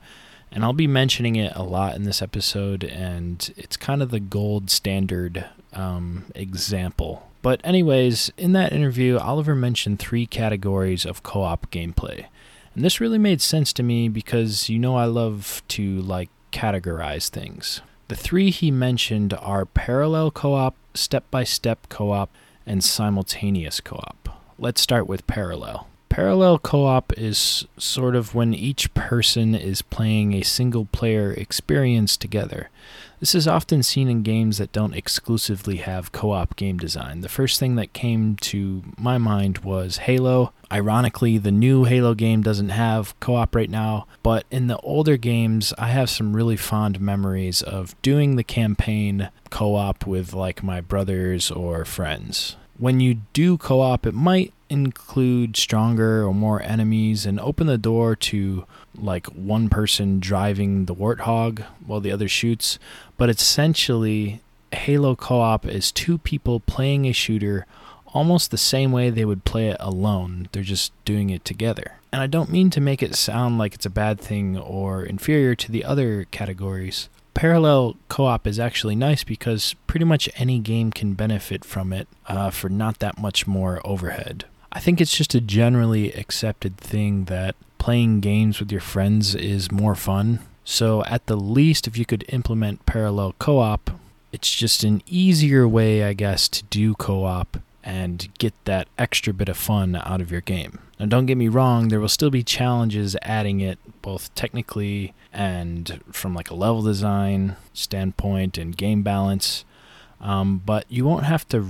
And 0.49 0.63
I'll 0.63 0.73
be 0.73 0.87
mentioning 0.87 1.35
it 1.35 1.51
a 1.55 1.63
lot 1.63 1.95
in 1.95 2.03
this 2.03 2.21
episode, 2.21 2.85
and 2.85 3.53
it's 3.57 3.75
kind 3.75 4.01
of 4.01 4.11
the 4.11 4.21
gold 4.21 4.69
standard 4.69 5.45
um, 5.73 6.25
example. 6.35 7.27
But, 7.41 7.59
anyways, 7.65 8.31
in 8.37 8.53
that 8.53 8.71
interview, 8.71 9.17
Oliver 9.17 9.55
mentioned 9.55 9.99
three 9.99 10.25
categories 10.25 11.05
of 11.05 11.21
co 11.21 11.41
op 11.41 11.69
gameplay. 11.69 12.27
And 12.73 12.85
this 12.85 13.01
really 13.01 13.17
made 13.17 13.41
sense 13.41 13.73
to 13.73 13.83
me 13.83 14.07
because 14.07 14.69
you 14.69 14.79
know 14.79 14.95
I 14.95 15.05
love 15.05 15.63
to 15.69 15.99
like 16.01 16.29
categorize 16.51 17.29
things. 17.29 17.81
The 18.07 18.15
three 18.15 18.51
he 18.51 18.71
mentioned 18.71 19.33
are 19.33 19.65
parallel 19.65 20.31
co 20.31 20.53
op, 20.53 20.75
step 20.93 21.29
by 21.29 21.43
step 21.43 21.87
co 21.89 22.11
op, 22.11 22.29
and 22.65 22.83
simultaneous 22.83 23.81
co 23.81 23.97
op. 23.97 24.29
Let's 24.57 24.81
start 24.81 25.07
with 25.07 25.27
parallel. 25.27 25.87
Parallel 26.17 26.57
co 26.57 26.85
op 26.85 27.13
is 27.15 27.67
sort 27.77 28.15
of 28.15 28.33
when 28.33 28.51
each 28.51 28.91
person 28.95 29.53
is 29.53 29.83
playing 29.83 30.33
a 30.33 30.41
single 30.41 30.85
player 30.85 31.31
experience 31.31 32.17
together. 32.17 32.71
This 33.19 33.35
is 33.35 33.47
often 33.47 33.83
seen 33.83 34.07
in 34.07 34.23
games 34.23 34.57
that 34.57 34.71
don't 34.71 34.95
exclusively 34.95 35.77
have 35.77 36.11
co 36.11 36.31
op 36.31 36.55
game 36.55 36.79
design. 36.79 37.21
The 37.21 37.29
first 37.29 37.59
thing 37.59 37.75
that 37.75 37.93
came 37.93 38.35
to 38.37 38.81
my 38.97 39.19
mind 39.19 39.59
was 39.59 39.97
Halo. 39.97 40.53
Ironically, 40.71 41.37
the 41.37 41.51
new 41.51 41.83
Halo 41.83 42.15
game 42.15 42.41
doesn't 42.41 42.69
have 42.69 43.13
co 43.19 43.35
op 43.35 43.53
right 43.53 43.69
now, 43.69 44.07
but 44.23 44.47
in 44.49 44.65
the 44.65 44.79
older 44.79 45.17
games, 45.17 45.71
I 45.77 45.89
have 45.89 46.09
some 46.09 46.35
really 46.35 46.57
fond 46.57 46.99
memories 46.99 47.61
of 47.61 47.93
doing 48.01 48.37
the 48.37 48.43
campaign 48.43 49.29
co 49.51 49.75
op 49.75 50.07
with 50.07 50.33
like 50.33 50.63
my 50.63 50.81
brothers 50.81 51.51
or 51.51 51.85
friends. 51.85 52.55
When 52.79 52.99
you 52.99 53.21
do 53.33 53.59
co 53.59 53.81
op, 53.81 54.07
it 54.07 54.15
might 54.15 54.51
include 54.69 55.55
stronger 55.55 56.25
or 56.25 56.33
more 56.33 56.61
enemies 56.61 57.25
and 57.25 57.39
open 57.39 57.67
the 57.67 57.77
door 57.77 58.15
to 58.15 58.65
like 58.95 59.27
one 59.27 59.69
person 59.69 60.19
driving 60.19 60.85
the 60.85 60.95
warthog 60.95 61.63
while 61.85 61.99
the 61.99 62.11
other 62.11 62.27
shoots. 62.27 62.79
But 63.17 63.29
essentially, 63.29 64.41
Halo 64.71 65.15
co 65.15 65.39
op 65.39 65.65
is 65.65 65.91
two 65.91 66.17
people 66.17 66.59
playing 66.59 67.05
a 67.05 67.13
shooter 67.13 67.65
almost 68.13 68.51
the 68.51 68.57
same 68.57 68.91
way 68.91 69.09
they 69.09 69.25
would 69.25 69.45
play 69.45 69.69
it 69.69 69.77
alone. 69.79 70.47
They're 70.51 70.63
just 70.63 70.91
doing 71.05 71.29
it 71.29 71.45
together. 71.45 71.93
And 72.11 72.21
I 72.21 72.27
don't 72.27 72.51
mean 72.51 72.69
to 72.71 72.81
make 72.81 73.03
it 73.03 73.15
sound 73.15 73.57
like 73.57 73.75
it's 73.75 73.85
a 73.85 73.91
bad 73.91 74.19
thing 74.19 74.57
or 74.57 75.03
inferior 75.03 75.55
to 75.55 75.71
the 75.71 75.83
other 75.83 76.25
categories. 76.31 77.09
Parallel 77.33 77.95
co 78.09 78.25
op 78.25 78.47
is 78.47 78.59
actually 78.59 78.95
nice 78.95 79.23
because 79.23 79.75
pretty 79.85 80.05
much 80.05 80.29
any 80.35 80.57
game 80.59 80.91
can 80.91 81.13
benefit 81.13 81.63
from 81.63 81.93
it 81.93 82.07
uh, 82.27 82.49
for 82.49 82.69
not 82.69 82.99
that 82.99 83.19
much 83.19 83.45
more 83.45 83.79
overhead. 83.85 84.45
I 84.71 84.79
think 84.79 84.99
it's 84.99 85.15
just 85.15 85.35
a 85.35 85.41
generally 85.41 86.11
accepted 86.13 86.77
thing 86.77 87.25
that 87.25 87.55
playing 87.77 88.19
games 88.19 88.59
with 88.59 88.71
your 88.71 88.81
friends 88.81 89.33
is 89.35 89.71
more 89.71 89.95
fun. 89.95 90.39
So, 90.63 91.03
at 91.05 91.27
the 91.27 91.37
least, 91.37 91.87
if 91.87 91.97
you 91.97 92.05
could 92.05 92.25
implement 92.27 92.85
parallel 92.85 93.35
co 93.39 93.59
op, 93.59 93.91
it's 94.33 94.53
just 94.53 94.83
an 94.83 95.01
easier 95.07 95.67
way, 95.67 96.03
I 96.03 96.11
guess, 96.13 96.49
to 96.49 96.63
do 96.63 96.93
co 96.95 97.23
op 97.23 97.57
and 97.83 98.27
get 98.37 98.53
that 98.65 98.89
extra 98.97 99.33
bit 99.33 99.47
of 99.47 99.55
fun 99.55 99.95
out 99.95 100.19
of 100.19 100.29
your 100.29 100.41
game. 100.41 100.79
Now, 100.99 101.05
don't 101.05 101.25
get 101.25 101.37
me 101.37 101.47
wrong, 101.47 101.87
there 101.87 102.01
will 102.01 102.09
still 102.09 102.29
be 102.29 102.43
challenges 102.43 103.15
adding 103.21 103.61
it 103.61 103.79
both 104.01 104.33
technically 104.35 105.13
and 105.31 106.01
from 106.11 106.33
like 106.33 106.49
a 106.49 106.55
level 106.55 106.81
design 106.81 107.55
standpoint 107.73 108.57
and 108.57 108.75
game 108.75 109.03
balance. 109.03 109.63
Um, 110.19 110.61
but 110.65 110.85
you 110.89 111.05
won't 111.05 111.25
have 111.25 111.47
to 111.49 111.61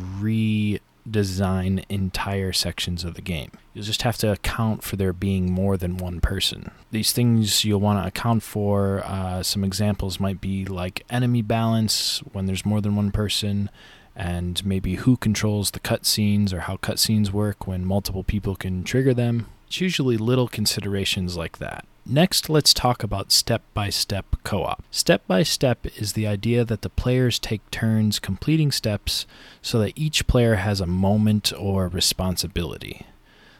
redesign 1.07 1.83
entire 1.89 2.51
sections 2.53 3.03
of 3.03 3.15
the 3.15 3.21
game. 3.21 3.51
You'll 3.73 3.85
just 3.85 4.01
have 4.01 4.17
to 4.17 4.31
account 4.31 4.83
for 4.83 4.95
there 4.95 5.13
being 5.13 5.51
more 5.51 5.77
than 5.77 5.97
one 5.97 6.19
person. 6.21 6.71
These 6.91 7.11
things 7.13 7.63
you'll 7.63 7.79
want 7.79 8.01
to 8.01 8.07
account 8.07 8.43
for. 8.43 9.01
Uh, 9.05 9.43
some 9.43 9.63
examples 9.63 10.19
might 10.19 10.41
be 10.41 10.65
like 10.65 11.05
enemy 11.09 11.41
balance 11.41 12.19
when 12.31 12.45
there's 12.45 12.65
more 12.65 12.81
than 12.81 12.95
one 12.95 13.11
person, 13.11 13.69
and 14.15 14.65
maybe 14.65 14.95
who 14.95 15.17
controls 15.17 15.71
the 15.71 15.79
cutscenes 15.79 16.51
or 16.53 16.61
how 16.61 16.77
cutscenes 16.77 17.31
work 17.31 17.67
when 17.67 17.85
multiple 17.85 18.23
people 18.23 18.55
can 18.55 18.83
trigger 18.83 19.13
them. 19.13 19.47
It's 19.67 19.81
usually 19.81 20.17
little 20.17 20.47
considerations 20.47 21.35
like 21.35 21.57
that. 21.57 21.85
Next, 22.05 22.49
let's 22.49 22.73
talk 22.73 23.03
about 23.03 23.33
step 23.33 23.61
by 23.73 23.89
step 23.89 24.37
co 24.45 24.63
op. 24.63 24.81
Step 24.91 25.27
by 25.27 25.43
step 25.43 25.85
is 25.97 26.13
the 26.13 26.25
idea 26.25 26.63
that 26.63 26.81
the 26.81 26.89
players 26.89 27.37
take 27.37 27.69
turns 27.69 28.17
completing 28.17 28.71
steps 28.71 29.25
so 29.61 29.77
that 29.79 29.91
each 29.97 30.25
player 30.25 30.55
has 30.55 30.79
a 30.79 30.87
moment 30.87 31.51
or 31.59 31.89
responsibility. 31.89 33.05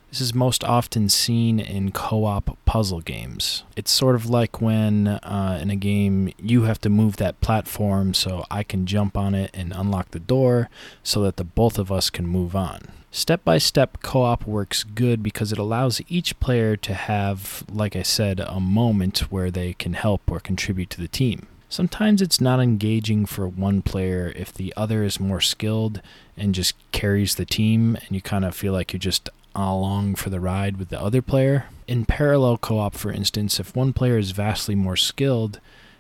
This 0.10 0.22
is 0.22 0.34
most 0.34 0.64
often 0.64 1.10
seen 1.10 1.60
in 1.60 1.92
co 1.92 2.24
op 2.24 2.58
puzzle 2.66 3.02
games. 3.02 3.64
It's 3.76 3.92
sort 3.92 4.16
of 4.16 4.30
like 4.30 4.62
when 4.62 5.08
uh, 5.08 5.60
in 5.62 5.70
a 5.70 5.76
game 5.76 6.32
you 6.42 6.64
have 6.64 6.80
to 6.82 6.90
move 6.90 7.18
that 7.18 7.42
platform 7.42 8.14
so 8.14 8.46
I 8.50 8.64
can 8.64 8.86
jump 8.86 9.18
on 9.18 9.36
it 9.36 9.52
and 9.54 9.74
unlock 9.74 10.12
the 10.12 10.20
door 10.20 10.70
so 11.04 11.22
that 11.24 11.36
the 11.36 11.44
both 11.44 11.78
of 11.78 11.92
us 11.92 12.10
can 12.10 12.26
move 12.26 12.56
on. 12.56 12.88
Step 13.12 13.44
by 13.44 13.58
step 13.58 13.98
co 14.02 14.22
op 14.22 14.48
works 14.48 14.84
good 14.84 15.22
because 15.22 15.52
it 15.52 15.58
allows 15.58 16.02
each 16.08 16.40
player 16.40 16.78
to 16.78 16.94
have, 16.94 17.66
like 17.70 17.96
I 17.96 18.04
said, 18.04 18.40
a 18.40 18.60
moment 18.62 19.20
where 19.32 19.52
they 19.52 19.74
can 19.74 19.94
help 19.94 20.32
or 20.32 20.40
contribute 20.40 20.90
to 20.92 21.02
the 21.02 21.08
team. 21.10 21.48
Sometimes 21.70 22.22
it's 22.22 22.40
not 22.40 22.62
engaging 22.62 23.26
for 23.26 23.46
one 23.46 23.82
player 23.82 24.32
if 24.38 24.54
the 24.54 24.74
other 24.78 25.04
is 25.04 25.20
more 25.20 25.42
skilled 25.42 26.02
and 26.38 26.56
just 26.56 26.76
carries 26.94 27.36
the 27.36 27.46
team, 27.46 27.98
and 27.98 28.12
you 28.12 28.22
kind 28.22 28.46
of 28.46 28.56
feel 28.56 28.72
like 28.72 28.94
you're 28.94 29.00
just 29.00 29.30
along 29.58 30.16
for 30.16 30.30
the 30.30 30.40
ride 30.40 30.78
with 30.78 30.90
the 30.90 31.02
other 31.02 31.22
player. 31.22 31.66
In 31.88 32.06
parallel 32.06 32.58
co 32.58 32.80
op, 32.80 32.96
for 32.96 33.12
instance, 33.12 33.60
if 33.60 33.76
one 33.76 33.94
player 33.94 34.18
is 34.18 34.32
vastly 34.32 34.76
more 34.76 34.96
skilled, 34.96 35.60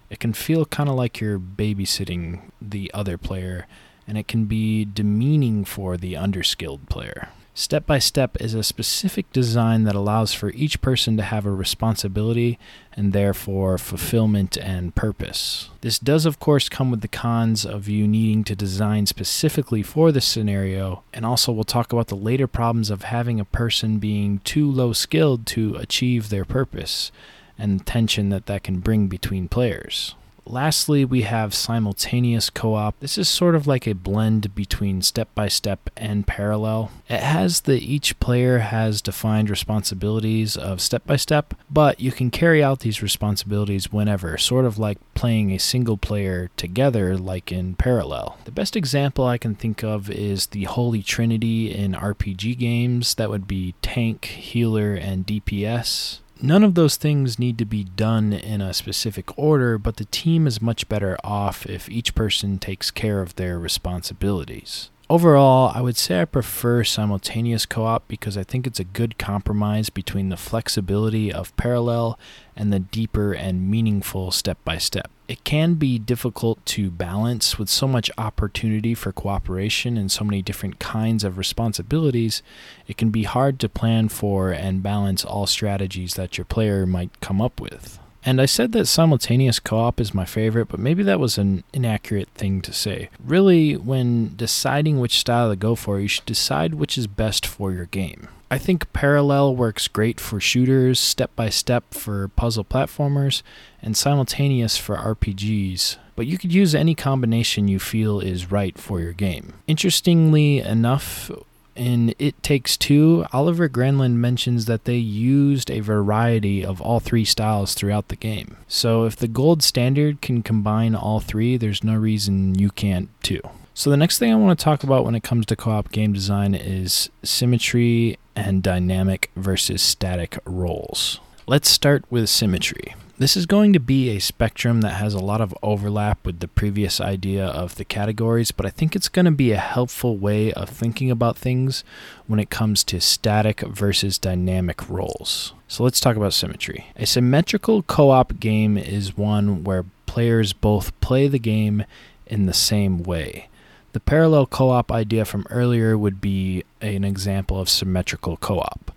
it 0.09 0.19
can 0.19 0.33
feel 0.33 0.65
kind 0.65 0.89
of 0.89 0.95
like 0.95 1.19
you're 1.19 1.39
babysitting 1.39 2.51
the 2.61 2.91
other 2.93 3.17
player, 3.17 3.67
and 4.07 4.17
it 4.17 4.27
can 4.27 4.45
be 4.45 4.85
demeaning 4.85 5.65
for 5.65 5.97
the 5.97 6.13
underskilled 6.13 6.87
player. 6.89 7.29
Step 7.59 7.87
by 7.87 7.97
Step 7.97 8.37
is 8.39 8.53
a 8.53 8.61
specific 8.61 9.33
design 9.33 9.83
that 9.85 9.95
allows 9.95 10.31
for 10.31 10.51
each 10.51 10.79
person 10.79 11.17
to 11.17 11.23
have 11.23 11.43
a 11.43 11.49
responsibility 11.49 12.59
and 12.95 13.13
therefore 13.13 13.79
fulfillment 13.79 14.57
and 14.57 14.93
purpose. 14.93 15.71
This 15.81 15.97
does, 15.97 16.27
of 16.27 16.39
course, 16.39 16.69
come 16.69 16.91
with 16.91 17.01
the 17.01 17.07
cons 17.07 17.65
of 17.65 17.89
you 17.89 18.07
needing 18.07 18.43
to 18.43 18.55
design 18.55 19.07
specifically 19.07 19.81
for 19.81 20.11
this 20.11 20.27
scenario, 20.27 21.01
and 21.11 21.25
also 21.25 21.51
we'll 21.51 21.63
talk 21.63 21.91
about 21.91 22.09
the 22.09 22.15
later 22.15 22.45
problems 22.45 22.91
of 22.91 23.01
having 23.01 23.39
a 23.39 23.43
person 23.45 23.97
being 23.97 24.37
too 24.43 24.69
low 24.69 24.93
skilled 24.93 25.47
to 25.47 25.77
achieve 25.77 26.29
their 26.29 26.45
purpose 26.45 27.11
and 27.57 27.87
tension 27.87 28.29
that 28.29 28.45
that 28.45 28.63
can 28.63 28.81
bring 28.81 29.07
between 29.07 29.47
players. 29.47 30.13
Lastly, 30.49 31.03
we 31.03 31.23
have 31.23 31.53
simultaneous 31.53 32.49
co 32.49 32.75
op. 32.75 32.97
This 32.99 33.17
is 33.17 33.27
sort 33.27 33.53
of 33.53 33.67
like 33.67 33.85
a 33.85 33.93
blend 33.93 34.55
between 34.55 35.01
step 35.01 35.27
by 35.35 35.49
step 35.49 35.89
and 35.97 36.25
parallel. 36.25 36.89
It 37.09 37.19
has 37.19 37.61
the 37.61 37.79
each 37.79 38.17
player 38.19 38.59
has 38.59 39.01
defined 39.01 39.49
responsibilities 39.49 40.55
of 40.55 40.79
step 40.79 41.05
by 41.05 41.17
step, 41.17 41.53
but 41.69 41.99
you 41.99 42.13
can 42.13 42.31
carry 42.31 42.63
out 42.63 42.79
these 42.79 43.01
responsibilities 43.01 43.91
whenever, 43.91 44.37
sort 44.37 44.63
of 44.63 44.79
like 44.79 44.99
playing 45.15 45.51
a 45.51 45.59
single 45.59 45.97
player 45.97 46.49
together, 46.55 47.17
like 47.17 47.51
in 47.51 47.75
parallel. 47.75 48.37
The 48.45 48.51
best 48.51 48.75
example 48.75 49.25
I 49.25 49.37
can 49.37 49.55
think 49.55 49.83
of 49.83 50.09
is 50.09 50.47
the 50.47 50.63
Holy 50.63 51.03
Trinity 51.03 51.73
in 51.73 51.91
RPG 51.91 52.57
games. 52.57 53.15
That 53.15 53.29
would 53.29 53.47
be 53.47 53.75
tank, 53.81 54.25
healer, 54.25 54.93
and 54.93 55.25
DPS. 55.25 56.19
None 56.41 56.63
of 56.63 56.75
those 56.75 56.97
things 56.97 57.39
need 57.39 57.57
to 57.57 57.65
be 57.65 57.83
done 57.83 58.31
in 58.31 58.61
a 58.61 58.73
specific 58.73 59.37
order, 59.37 59.77
but 59.77 59.97
the 59.97 60.05
team 60.05 60.45
is 60.45 60.61
much 60.61 60.87
better 60.87 61.17
off 61.23 61.65
if 61.65 61.89
each 61.89 62.13
person 62.13 62.59
takes 62.59 62.91
care 62.91 63.21
of 63.21 63.35
their 63.35 63.57
responsibilities. 63.57 64.89
Overall, 65.09 65.71
I 65.73 65.79
would 65.79 65.95
say 65.95 66.19
I 66.19 66.25
prefer 66.25 66.83
simultaneous 66.83 67.65
co 67.65 67.85
op 67.85 68.05
because 68.09 68.35
I 68.37 68.43
think 68.43 68.67
it's 68.67 68.79
a 68.79 68.83
good 68.83 69.17
compromise 69.17 69.89
between 69.89 70.27
the 70.27 70.35
flexibility 70.35 71.31
of 71.31 71.55
parallel 71.55 72.19
and 72.57 72.73
the 72.73 72.79
deeper 72.81 73.31
and 73.31 73.71
meaningful 73.71 74.31
step 74.31 74.57
by 74.65 74.77
step. 74.77 75.09
It 75.29 75.45
can 75.45 75.75
be 75.75 75.97
difficult 75.97 76.65
to 76.67 76.91
balance 76.91 77.57
with 77.57 77.69
so 77.69 77.87
much 77.87 78.11
opportunity 78.17 78.93
for 78.93 79.13
cooperation 79.13 79.95
and 79.95 80.11
so 80.11 80.25
many 80.25 80.41
different 80.41 80.77
kinds 80.79 81.23
of 81.23 81.37
responsibilities. 81.37 82.43
It 82.85 82.97
can 82.97 83.09
be 83.09 83.23
hard 83.23 83.59
to 83.61 83.69
plan 83.69 84.09
for 84.09 84.51
and 84.51 84.83
balance 84.83 85.23
all 85.23 85.47
strategies 85.47 86.15
that 86.15 86.37
your 86.37 86.45
player 86.45 86.85
might 86.85 87.21
come 87.21 87.41
up 87.41 87.61
with. 87.61 87.97
And 88.23 88.41
I 88.41 88.45
said 88.45 88.71
that 88.73 88.87
simultaneous 88.87 89.59
co 89.59 89.77
op 89.77 90.01
is 90.01 90.13
my 90.13 90.25
favorite, 90.25 90.67
but 90.67 90.79
maybe 90.79 91.03
that 91.03 91.19
was 91.19 91.37
an 91.37 91.63
inaccurate 91.73 92.29
thing 92.35 92.61
to 92.61 92.73
say. 92.73 93.09
Really, 93.23 93.77
when 93.77 94.35
deciding 94.35 94.99
which 94.99 95.19
style 95.19 95.49
to 95.49 95.55
go 95.55 95.75
for, 95.75 95.99
you 95.99 96.07
should 96.07 96.25
decide 96.25 96.75
which 96.75 96.97
is 96.97 97.07
best 97.07 97.45
for 97.45 97.71
your 97.71 97.85
game. 97.85 98.27
I 98.49 98.57
think 98.57 98.93
parallel 98.93 99.55
works 99.55 99.89
great 99.89 100.21
for 100.21 100.39
shooters, 100.39 100.99
step 100.99 101.35
by 101.35 101.49
step 101.49 101.93
for 101.93 102.29
puzzle 102.29 102.63
platformers, 102.63 103.41
and 103.81 103.97
simultaneous 103.97 104.77
for 104.77 104.95
RPGs, 104.95 105.97
but 106.15 106.27
you 106.27 106.37
could 106.37 106.53
use 106.53 106.73
any 106.73 106.95
combination 106.95 107.67
you 107.67 107.77
feel 107.77 108.21
is 108.21 108.49
right 108.49 108.77
for 108.77 109.01
your 109.01 109.11
game. 109.11 109.53
Interestingly 109.67 110.59
enough, 110.59 111.29
in 111.77 112.13
It 112.19 112.41
Takes 112.43 112.75
Two, 112.75 113.25
Oliver 113.31 113.69
Granlund 113.69 114.13
mentions 114.13 114.65
that 114.65 114.85
they 114.85 114.97
used 114.97 115.69
a 115.69 115.79
variety 115.79 116.65
of 116.65 116.81
all 116.81 116.99
three 116.99 117.25
styles 117.25 117.73
throughout 117.73 118.07
the 118.09 118.15
game. 118.15 118.57
So 118.67 119.05
if 119.05 119.15
the 119.15 119.27
gold 119.27 119.63
standard 119.63 120.21
can 120.21 120.43
combine 120.43 120.95
all 120.95 121.19
three, 121.19 121.55
there's 121.57 121.83
no 121.83 121.95
reason 121.95 122.55
you 122.55 122.71
can't 122.71 123.09
too. 123.23 123.41
So 123.73 123.89
the 123.91 123.97
next 123.97 124.17
thing 124.17 124.31
I 124.31 124.35
want 124.35 124.57
to 124.57 124.63
talk 124.63 124.83
about 124.83 125.05
when 125.05 125.13
it 125.13 125.23
comes 125.23 125.45
to 125.45 125.55
co-op 125.55 125.91
game 125.91 126.11
design 126.11 126.55
is 126.55 127.11
symmetry 127.21 128.17
and 128.35 128.63
dynamic 128.63 129.29
versus 129.35 129.81
static 129.83 130.39
roles. 130.45 131.19
Let's 131.45 131.69
start 131.69 132.03
with 132.09 132.27
symmetry. 132.27 132.95
This 133.19 133.35
is 133.35 133.47
going 133.47 133.73
to 133.73 133.79
be 133.79 134.11
a 134.11 134.19
spectrum 134.19 134.81
that 134.81 134.93
has 134.93 135.15
a 135.15 135.19
lot 135.19 135.41
of 135.41 135.57
overlap 135.63 136.23
with 136.23 136.39
the 136.39 136.47
previous 136.47 137.01
idea 137.01 137.47
of 137.47 137.73
the 137.73 137.83
categories, 137.83 138.51
but 138.51 138.67
I 138.67 138.69
think 138.69 138.95
it's 138.95 139.09
going 139.09 139.25
to 139.25 139.31
be 139.31 139.51
a 139.51 139.57
helpful 139.57 140.17
way 140.17 140.53
of 140.53 140.69
thinking 140.69 141.09
about 141.09 141.35
things 141.35 141.83
when 142.27 142.39
it 142.39 142.51
comes 142.51 142.83
to 142.83 143.01
static 143.01 143.61
versus 143.61 144.19
dynamic 144.19 144.87
roles. 144.87 145.53
So 145.67 145.83
let's 145.83 145.99
talk 145.99 146.15
about 146.15 146.33
symmetry. 146.33 146.91
A 146.95 147.07
symmetrical 147.07 147.81
co 147.81 148.11
op 148.11 148.39
game 148.39 148.77
is 148.77 149.17
one 149.17 149.63
where 149.63 149.85
players 150.05 150.53
both 150.53 150.97
play 151.01 151.27
the 151.27 151.39
game 151.39 151.85
in 152.27 152.45
the 152.45 152.53
same 152.53 153.01
way. 153.01 153.49
The 153.93 153.99
parallel 153.99 154.45
co 154.45 154.69
op 154.69 154.91
idea 154.91 155.25
from 155.25 155.47
earlier 155.49 155.97
would 155.97 156.21
be 156.21 156.65
an 156.81 157.03
example 157.03 157.59
of 157.59 157.67
symmetrical 157.67 158.37
co 158.37 158.59
op. 158.59 158.91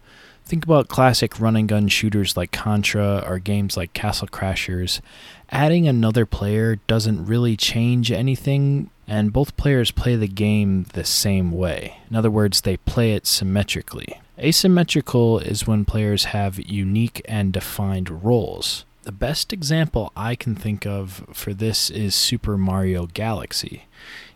Think 0.51 0.65
about 0.65 0.89
classic 0.89 1.39
run 1.39 1.55
and 1.55 1.69
gun 1.69 1.87
shooters 1.87 2.37
like 2.37 2.51
Contra 2.51 3.23
or 3.25 3.39
games 3.39 3.77
like 3.77 3.93
Castle 3.93 4.27
Crashers. 4.27 5.01
Adding 5.51 5.87
another 5.87 6.27
player 6.27 6.81
doesn't 6.89 7.27
really 7.27 7.57
change 7.57 8.11
anything, 8.11 8.91
and 9.07 9.33
both 9.33 9.57
players 9.57 9.93
play 9.93 10.17
the 10.17 10.27
game 10.27 10.87
the 10.93 11.05
same 11.05 11.53
way. 11.53 11.99
In 12.11 12.17
other 12.17 12.33
words, 12.33 12.63
they 12.63 12.79
play 12.79 13.13
it 13.13 13.29
symmetrically. 13.29 14.21
Asymmetrical 14.41 15.39
is 15.39 15.69
when 15.69 15.85
players 15.85 16.25
have 16.25 16.59
unique 16.59 17.23
and 17.27 17.53
defined 17.53 18.25
roles. 18.25 18.85
The 19.05 19.13
best 19.13 19.53
example 19.53 20.11
I 20.17 20.35
can 20.35 20.57
think 20.57 20.85
of 20.85 21.25
for 21.33 21.55
this 21.55 21.91
is 21.91 22.13
Super 22.17 22.59
Mario 22.59 23.07
Galaxy. 23.07 23.85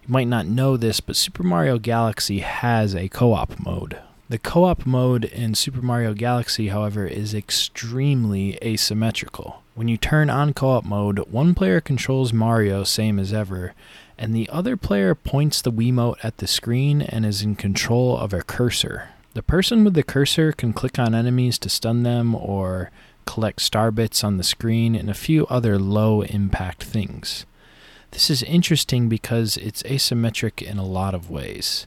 You 0.07 0.13
might 0.13 0.29
not 0.29 0.47
know 0.47 0.77
this, 0.77 1.01
but 1.01 1.17
Super 1.17 1.43
Mario 1.43 1.81
Galaxy 1.81 2.39
has 2.39 2.95
a 2.95 3.09
co 3.09 3.33
op 3.33 3.59
mode. 3.59 3.99
The 4.27 4.39
co 4.39 4.65
op 4.65 4.87
mode 4.87 5.27
in 5.27 5.55
Super 5.55 5.83
Mario 5.83 6.15
Galaxy, 6.15 6.69
however, 6.69 7.07
is 7.07 7.35
extremely 7.35 8.57
asymmetrical. 8.65 9.63
When 9.75 9.87
you 9.87 9.99
turn 9.99 10.31
on 10.31 10.55
co 10.55 10.71
op 10.71 10.85
mode, 10.85 11.19
one 11.31 11.55
player 11.55 11.83
controls 11.83 12.33
Mario, 12.33 12.85
same 12.85 13.19
as 13.19 13.35
ever, 13.35 13.75
and 14.17 14.35
the 14.35 14.49
other 14.49 14.79
player 14.79 15.15
points 15.15 15.61
the 15.61 15.71
Wiimote 15.71 16.17
at 16.25 16.39
the 16.39 16.47
screen 16.47 17.03
and 17.03 17.27
is 17.27 17.43
in 17.43 17.55
control 17.55 18.17
of 18.17 18.33
a 18.33 18.43
cursor. 18.43 19.11
The 19.35 19.43
person 19.43 19.85
with 19.85 19.93
the 19.93 20.03
cursor 20.03 20.53
can 20.53 20.73
click 20.73 20.99
on 20.99 21.15
enemies 21.15 21.59
to 21.59 21.69
stun 21.69 22.03
them 22.03 22.35
or 22.35 22.91
collect 23.27 23.61
star 23.61 23.91
bits 23.91 24.25
on 24.25 24.39
the 24.39 24.45
screen 24.45 24.95
and 24.95 25.11
a 25.11 25.15
few 25.15 25.47
other 25.49 25.79
low 25.79 26.23
impact 26.23 26.83
things. 26.83 27.45
This 28.13 28.31
is 28.31 28.43
interesting 28.45 29.11
because 29.11 29.59
it's 29.59 29.83
asymmetric 29.83 30.63
in 30.63 30.79
a 30.79 30.87
lot 30.87 31.15
of 31.15 31.29
ways. 31.29 31.87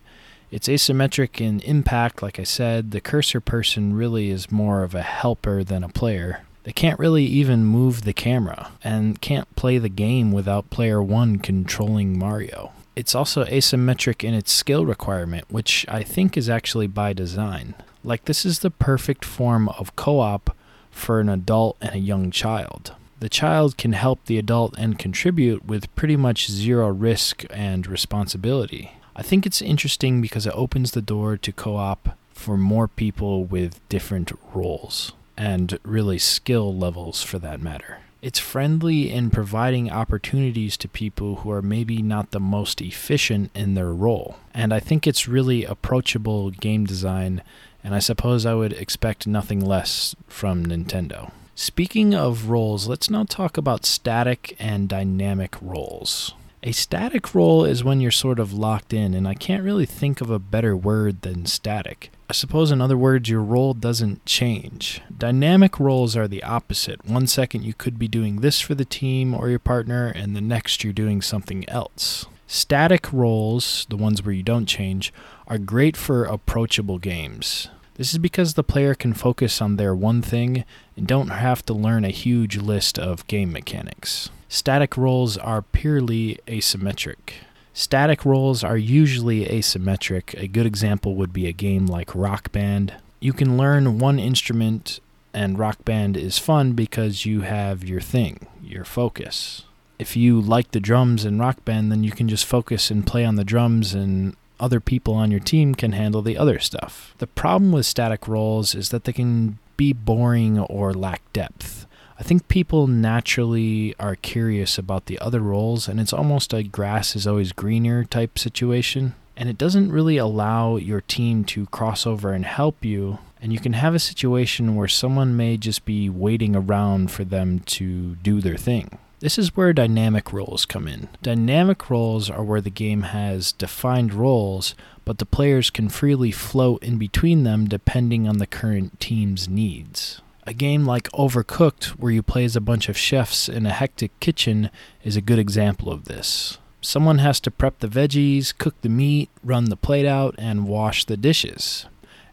It's 0.50 0.68
asymmetric 0.68 1.42
in 1.42 1.60
impact, 1.62 2.22
like 2.22 2.40
I 2.40 2.44
said. 2.44 2.92
The 2.92 3.02
cursor 3.02 3.42
person 3.42 3.94
really 3.94 4.30
is 4.30 4.52
more 4.52 4.84
of 4.84 4.96
a 4.96 5.02
helper 5.02 5.64
than 5.64 5.84
a 5.84 5.90
player. 5.90 6.44
They 6.64 6.72
can't 6.72 7.00
really 7.00 7.26
even 7.26 7.66
move 7.66 8.04
the 8.04 8.14
camera 8.14 8.72
and 8.84 9.22
can't 9.22 9.54
play 9.56 9.78
the 9.78 9.90
game 9.90 10.32
without 10.32 10.70
player 10.70 11.02
1 11.02 11.40
controlling 11.40 12.18
Mario. 12.18 12.72
It's 12.96 13.14
also 13.14 13.46
asymmetric 13.46 14.24
in 14.24 14.34
its 14.34 14.52
skill 14.52 14.86
requirement, 14.86 15.46
which 15.50 15.86
I 15.88 16.04
think 16.04 16.36
is 16.36 16.50
actually 16.50 16.88
by 16.88 17.14
design. 17.14 17.76
Like, 18.04 18.26
this 18.26 18.46
is 18.46 18.60
the 18.60 18.72
perfect 18.72 19.24
form 19.24 19.70
of 19.70 19.96
co 19.96 20.20
op 20.20 20.56
for 20.90 21.20
an 21.20 21.30
adult 21.30 21.78
and 21.80 21.94
a 21.94 22.00
young 22.00 22.32
child. 22.32 22.96
The 23.20 23.30
child 23.30 23.78
can 23.78 23.94
help 23.94 24.26
the 24.26 24.38
adult 24.38 24.76
and 24.78 25.00
contribute 25.00 25.66
with 25.66 25.94
pretty 25.96 26.16
much 26.16 26.50
zero 26.50 26.90
risk 26.90 27.46
and 27.50 27.86
responsibility. 27.86 28.97
I 29.18 29.24
think 29.24 29.48
it's 29.48 29.64
interesting 29.64 30.22
because 30.22 30.46
it 30.46 30.54
opens 30.56 30.92
the 30.92 31.02
door 31.02 31.38
to 31.38 31.52
co 31.52 31.76
op 31.76 32.16
for 32.34 32.56
more 32.56 32.88
people 32.88 33.44
with 33.44 33.82
different 33.90 34.32
roles 34.54 35.12
and 35.36 35.80
really 35.84 36.20
skill 36.20 36.74
levels 36.74 37.24
for 37.24 37.40
that 37.40 37.60
matter. 37.60 37.98
It's 38.22 38.38
friendly 38.38 39.12
in 39.12 39.32
providing 39.32 39.92
opportunities 39.92 40.78
to 40.78 40.88
people 40.88 41.38
who 41.38 41.52
are 41.52 41.64
maybe 41.64 42.02
not 42.04 42.30
the 42.30 42.40
most 42.40 42.80
efficient 42.80 43.50
in 43.56 43.74
their 43.74 43.92
role. 43.92 44.38
And 44.54 44.72
I 44.72 44.80
think 44.80 45.08
it's 45.08 45.28
really 45.28 45.64
approachable 45.66 46.52
game 46.52 46.86
design, 46.86 47.42
and 47.84 47.96
I 47.96 48.00
suppose 48.00 48.46
I 48.46 48.54
would 48.54 48.74
expect 48.74 49.28
nothing 49.28 49.64
less 49.64 50.16
from 50.28 50.66
Nintendo. 50.66 51.32
Speaking 51.56 52.14
of 52.14 52.50
roles, 52.50 52.88
let's 52.88 53.10
now 53.10 53.24
talk 53.24 53.58
about 53.58 53.86
static 53.86 54.56
and 54.60 54.88
dynamic 54.88 55.56
roles. 55.60 56.34
A 56.68 56.74
static 56.74 57.34
role 57.34 57.64
is 57.64 57.86
when 57.86 58.02
you're 58.02 58.12
sort 58.12 58.40
of 58.40 58.52
locked 58.52 58.92
in, 58.92 59.14
and 59.14 59.26
I 59.26 59.36
can't 59.36 59.64
really 59.64 59.86
think 59.86 60.20
of 60.20 60.30
a 60.30 60.38
better 60.38 60.76
word 60.76 61.22
than 61.22 61.46
static. 61.46 62.12
I 62.30 62.34
suppose, 62.34 62.72
in 62.72 62.82
other 62.82 62.98
words, 62.98 63.30
your 63.30 63.42
role 63.42 63.74
doesn't 63.74 64.26
change. 64.26 65.02
Dynamic 65.18 65.80
roles 65.80 66.18
are 66.18 66.28
the 66.28 66.44
opposite. 66.44 67.06
One 67.06 67.26
second 67.26 67.64
you 67.64 67.74
could 67.74 67.98
be 67.98 68.10
doing 68.10 68.42
this 68.42 68.60
for 68.60 68.76
the 68.76 68.84
team 68.84 69.34
or 69.34 69.48
your 69.48 69.60
partner, 69.60 70.08
and 70.08 70.36
the 70.36 70.42
next 70.42 70.84
you're 70.84 70.92
doing 70.92 71.22
something 71.22 71.64
else. 71.70 72.26
Static 72.48 73.14
roles, 73.14 73.88
the 73.90 73.96
ones 73.96 74.22
where 74.22 74.36
you 74.36 74.44
don't 74.44 74.66
change, 74.66 75.14
are 75.48 75.58
great 75.58 75.96
for 75.96 76.26
approachable 76.26 77.00
games. 77.00 77.70
This 77.96 78.12
is 78.12 78.18
because 78.18 78.56
the 78.56 78.62
player 78.62 78.94
can 78.94 79.14
focus 79.14 79.62
on 79.62 79.78
their 79.78 79.96
one 79.96 80.22
thing 80.22 80.66
and 80.98 81.08
don't 81.08 81.30
have 81.30 81.66
to 81.68 81.74
learn 81.74 82.04
a 82.04 82.10
huge 82.10 82.58
list 82.58 83.00
of 83.00 83.26
game 83.28 83.54
mechanics. 83.54 84.32
Static 84.50 84.96
roles 84.96 85.38
are 85.38 85.62
purely 85.62 86.40
asymmetric. 86.48 87.34
Static 87.74 88.26
roles 88.26 88.64
are 88.64 88.78
usually 88.78 89.46
asymmetric. 89.46 90.34
A 90.42 90.48
good 90.48 90.66
example 90.66 91.16
would 91.16 91.34
be 91.34 91.48
a 91.48 91.54
game 91.54 91.86
like 91.86 92.16
Rock 92.16 92.52
Band. 92.52 92.96
You 93.20 93.34
can 93.34 93.58
learn 93.58 94.00
one 94.00 94.20
instrument, 94.20 95.00
and 95.34 95.60
Rock 95.60 95.84
Band 95.84 96.16
is 96.16 96.38
fun 96.38 96.74
because 96.74 97.26
you 97.26 97.42
have 97.42 97.84
your 97.84 98.02
thing, 98.02 98.48
your 98.64 98.86
focus. 98.86 99.64
If 100.00 100.16
you 100.16 100.40
like 100.40 100.72
the 100.72 100.80
drums 100.80 101.26
in 101.26 101.40
Rock 101.40 101.66
Band, 101.66 101.92
then 101.92 102.04
you 102.04 102.12
can 102.12 102.30
just 102.30 102.46
focus 102.46 102.90
and 102.90 103.06
play 103.06 103.26
on 103.26 103.36
the 103.36 103.44
drums, 103.44 103.94
and 103.94 104.36
other 104.60 104.80
people 104.80 105.16
on 105.16 105.32
your 105.32 105.40
team 105.40 105.76
can 105.76 105.92
handle 105.92 106.22
the 106.22 106.38
other 106.38 106.60
stuff. 106.60 107.14
The 107.18 107.28
problem 107.28 107.72
with 107.72 107.86
static 107.86 108.28
roles 108.28 108.76
is 108.76 108.90
that 108.90 109.04
they 109.04 109.14
can 109.14 109.58
be 109.76 109.94
boring 109.94 110.60
or 110.60 110.94
lack 110.94 111.22
depth. 111.34 111.87
I 112.20 112.24
think 112.24 112.48
people 112.48 112.88
naturally 112.88 113.94
are 114.00 114.16
curious 114.16 114.78
about 114.78 115.06
the 115.06 115.20
other 115.20 115.40
roles, 115.40 115.88
and 115.88 116.00
it's 116.00 116.14
almost 116.14 116.52
a 116.52 116.64
grass 116.64 117.16
is 117.16 117.28
always 117.28 117.52
greener 117.52 118.04
type 118.04 118.40
situation. 118.40 119.14
And 119.36 119.48
it 119.48 119.58
doesn't 119.58 119.92
really 119.92 120.18
allow 120.18 120.78
your 120.78 121.02
team 121.02 121.44
to 121.46 121.68
cross 121.68 122.08
over 122.08 122.34
and 122.34 122.44
help 122.44 122.84
you. 122.84 123.20
And 123.40 123.54
you 123.54 123.60
can 123.60 123.74
have 123.74 123.94
a 123.94 124.00
situation 124.00 124.76
where 124.76 124.88
someone 124.88 125.38
may 125.38 125.58
just 125.58 125.86
be 125.86 126.10
waiting 126.10 126.56
around 126.56 127.12
for 127.12 127.24
them 127.24 127.60
to 127.60 128.16
do 128.16 128.42
their 128.42 128.58
thing. 128.58 128.98
This 129.20 129.38
is 129.38 129.56
where 129.56 129.74
dynamic 129.74 130.34
roles 130.34 130.66
come 130.66 130.88
in. 130.88 131.10
Dynamic 131.22 131.90
roles 131.92 132.32
are 132.32 132.44
where 132.44 132.62
the 132.62 132.72
game 132.72 133.04
has 133.04 133.52
defined 133.52 134.14
roles, 134.14 134.74
but 135.06 135.20
the 135.20 135.26
players 135.26 135.70
can 135.70 135.90
freely 135.90 136.32
float 136.32 136.84
in 136.84 136.98
between 136.98 137.44
them 137.44 137.68
depending 137.68 138.28
on 138.28 138.40
the 138.40 138.48
current 138.48 139.00
team's 139.00 139.48
needs. 139.48 140.22
A 140.48 140.54
game 140.54 140.86
like 140.86 141.12
Overcooked, 141.12 142.00
where 142.00 142.10
you 142.10 142.24
play 142.24 142.46
as 142.46 142.56
a 142.56 142.62
bunch 142.62 142.88
of 142.88 142.98
chefs 142.98 143.50
in 143.50 143.66
a 143.66 143.74
hectic 143.74 144.18
kitchen, 144.22 144.70
is 145.04 145.18
a 145.18 145.22
good 145.22 145.40
example 145.40 145.92
of 145.92 146.06
this. 146.06 146.58
Someone 146.80 147.18
has 147.18 147.42
to 147.42 147.52
prep 147.52 147.80
the 147.80 147.90
veggies, 147.90 148.58
cook 148.58 148.80
the 148.80 148.88
meat, 148.88 149.30
run 149.44 149.66
the 149.66 149.76
plate 149.76 150.06
out, 150.06 150.36
and 150.38 150.66
wash 150.66 151.04
the 151.04 151.18
dishes. 151.18 151.86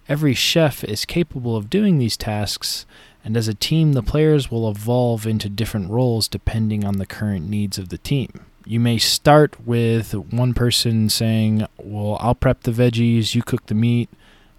Every 0.09 0.33
chef 0.33 0.85
is 0.85 1.05
capable 1.05 1.57
of 1.57 1.69
doing 1.69 1.99
these 1.99 2.17
tasks, 2.17 2.87
and 3.25 3.37
as 3.37 3.49
a 3.49 3.55
team, 3.55 3.95
the 3.95 4.03
players 4.03 4.49
will 4.49 4.71
evolve 4.71 5.27
into 5.27 5.49
different 5.49 5.91
roles 5.91 6.29
depending 6.29 6.85
on 6.85 6.99
the 6.99 7.07
current 7.07 7.49
needs 7.49 7.79
of 7.79 7.89
the 7.89 7.99
team. 7.99 8.47
You 8.65 8.79
may 8.79 8.99
start 8.99 9.67
with 9.67 10.15
one 10.15 10.55
person 10.55 11.09
saying, 11.09 11.67
Well, 11.79 12.17
I'll 12.21 12.37
prep 12.37 12.63
the 12.63 12.71
veggies, 12.71 13.35
you 13.35 13.43
cook 13.43 13.67
the 13.67 13.75
meat, 13.75 14.09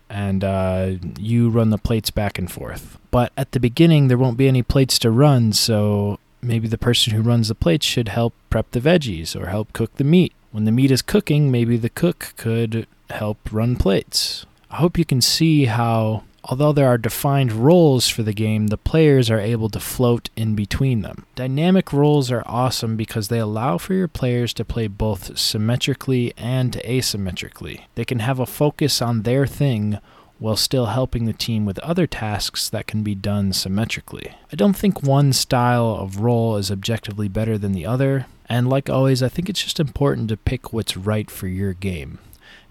and 0.10 0.44
uh, 0.44 0.92
you 1.18 1.50
run 1.50 1.70
the 1.70 1.78
plates 1.78 2.12
back 2.12 2.38
and 2.38 2.52
forth. 2.52 2.98
But 3.12 3.32
at 3.38 3.52
the 3.52 3.60
beginning, 3.60 4.08
there 4.08 4.18
won't 4.18 4.38
be 4.38 4.48
any 4.48 4.64
plates 4.64 5.00
to 5.00 5.12
run, 5.12 5.54
so 5.54 6.20
maybe 6.42 6.68
the 6.68 6.78
person 6.78 7.14
who 7.14 7.22
runs 7.22 7.48
the 7.48 7.56
plates 7.56 7.86
should 7.86 8.10
help 8.10 8.34
prep 8.50 8.72
the 8.72 8.80
veggies 8.80 9.36
or 9.40 9.48
help 9.48 9.74
cook 9.74 9.96
the 9.96 10.04
meat. 10.04 10.34
When 10.52 10.66
the 10.66 10.72
meat 10.72 10.92
is 10.92 11.02
cooking, 11.02 11.52
maybe 11.52 11.78
the 11.78 11.90
cook 11.90 12.34
could 12.38 12.88
help 13.10 13.38
run 13.52 13.76
plates. 13.76 14.46
I 14.72 14.78
hope 14.78 14.98
you 14.98 15.06
can 15.06 15.22
see 15.22 15.66
how, 15.66 16.24
although 16.46 16.72
there 16.72 16.88
are 16.88 16.98
defined 16.98 17.52
roles 17.52 18.08
for 18.08 18.24
the 18.24 18.34
game, 18.34 18.68
the 18.68 18.78
players 18.78 19.30
are 19.30 19.40
able 19.40 19.70
to 19.70 19.80
float 19.80 20.30
in 20.36 20.56
between 20.56 21.02
them. 21.02 21.26
Dynamic 21.36 21.92
roles 21.92 22.32
are 22.32 22.44
awesome 22.46 22.96
because 22.96 23.28
they 23.28 23.40
allow 23.40 23.78
for 23.78 23.94
your 23.94 24.08
players 24.08 24.54
to 24.54 24.66
play 24.66 24.88
both 24.88 25.38
symmetrically 25.38 26.34
and 26.38 26.74
asymmetrically. 26.86 27.86
They 27.96 28.06
can 28.06 28.20
have 28.20 28.40
a 28.40 28.46
focus 28.46 29.02
on 29.02 29.24
their 29.24 29.48
thing 29.48 30.00
while 30.38 30.58
still 30.58 30.88
helping 30.88 31.26
the 31.26 31.34
team 31.34 31.66
with 31.66 31.80
other 31.80 32.06
tasks 32.06 32.70
that 32.70 32.88
can 32.88 33.04
be 33.04 33.16
done 33.16 33.54
symmetrically. 33.54 34.34
I 34.52 34.56
don't 34.56 34.76
think 34.76 35.02
one 35.02 35.34
style 35.34 35.98
of 36.00 36.20
role 36.20 36.58
is 36.58 36.72
objectively 36.72 37.28
better 37.30 37.58
than 37.58 37.72
the 37.72 37.86
other, 37.86 38.28
and 38.48 38.70
like 38.70 38.90
always, 38.90 39.24
I 39.24 39.30
think 39.30 39.50
it's 39.50 39.64
just 39.64 39.80
important 39.80 40.30
to 40.30 40.38
pick 40.38 40.74
what's 40.74 40.98
right 40.98 41.32
for 41.32 41.48
your 41.48 41.74
game. 41.74 42.20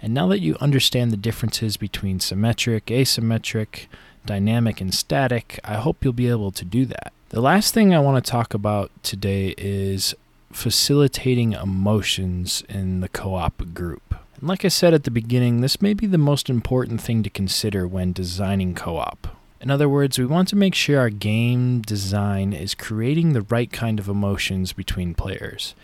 And 0.02 0.12
now 0.12 0.26
that 0.28 0.40
you 0.40 0.56
understand 0.60 1.10
the 1.10 1.16
differences 1.16 1.76
between 1.76 2.20
symmetric, 2.20 2.86
asymmetric, 2.86 3.86
dynamic, 4.26 4.80
and 4.80 4.94
static, 4.94 5.60
I 5.64 5.74
hope 5.74 6.04
you'll 6.04 6.12
be 6.12 6.28
able 6.28 6.52
to 6.52 6.64
do 6.64 6.86
that. 6.86 7.12
The 7.30 7.40
last 7.40 7.74
thing 7.74 7.94
I 7.94 8.00
want 8.00 8.24
to 8.24 8.30
talk 8.30 8.54
about 8.54 8.90
today 9.02 9.54
is 9.58 10.14
facilitating 10.52 11.52
emotions 11.52 12.62
in 12.68 13.00
the 13.00 13.08
co 13.08 13.34
op 13.34 13.74
group. 13.74 14.14
And 14.38 14.48
like 14.48 14.64
I 14.64 14.68
said 14.68 14.94
at 14.94 15.04
the 15.04 15.10
beginning, 15.10 15.60
this 15.60 15.82
may 15.82 15.94
be 15.94 16.06
the 16.06 16.18
most 16.18 16.48
important 16.48 17.00
thing 17.00 17.22
to 17.22 17.30
consider 17.30 17.86
when 17.86 18.12
designing 18.12 18.74
co 18.74 18.96
op. 18.98 19.28
In 19.60 19.70
other 19.70 19.88
words, 19.88 20.18
we 20.18 20.26
want 20.26 20.48
to 20.48 20.56
make 20.56 20.74
sure 20.74 21.00
our 21.00 21.10
game 21.10 21.80
design 21.80 22.52
is 22.52 22.74
creating 22.74 23.32
the 23.32 23.42
right 23.42 23.72
kind 23.72 23.98
of 23.98 24.08
emotions 24.08 24.74
between 24.74 25.14
players. 25.14 25.74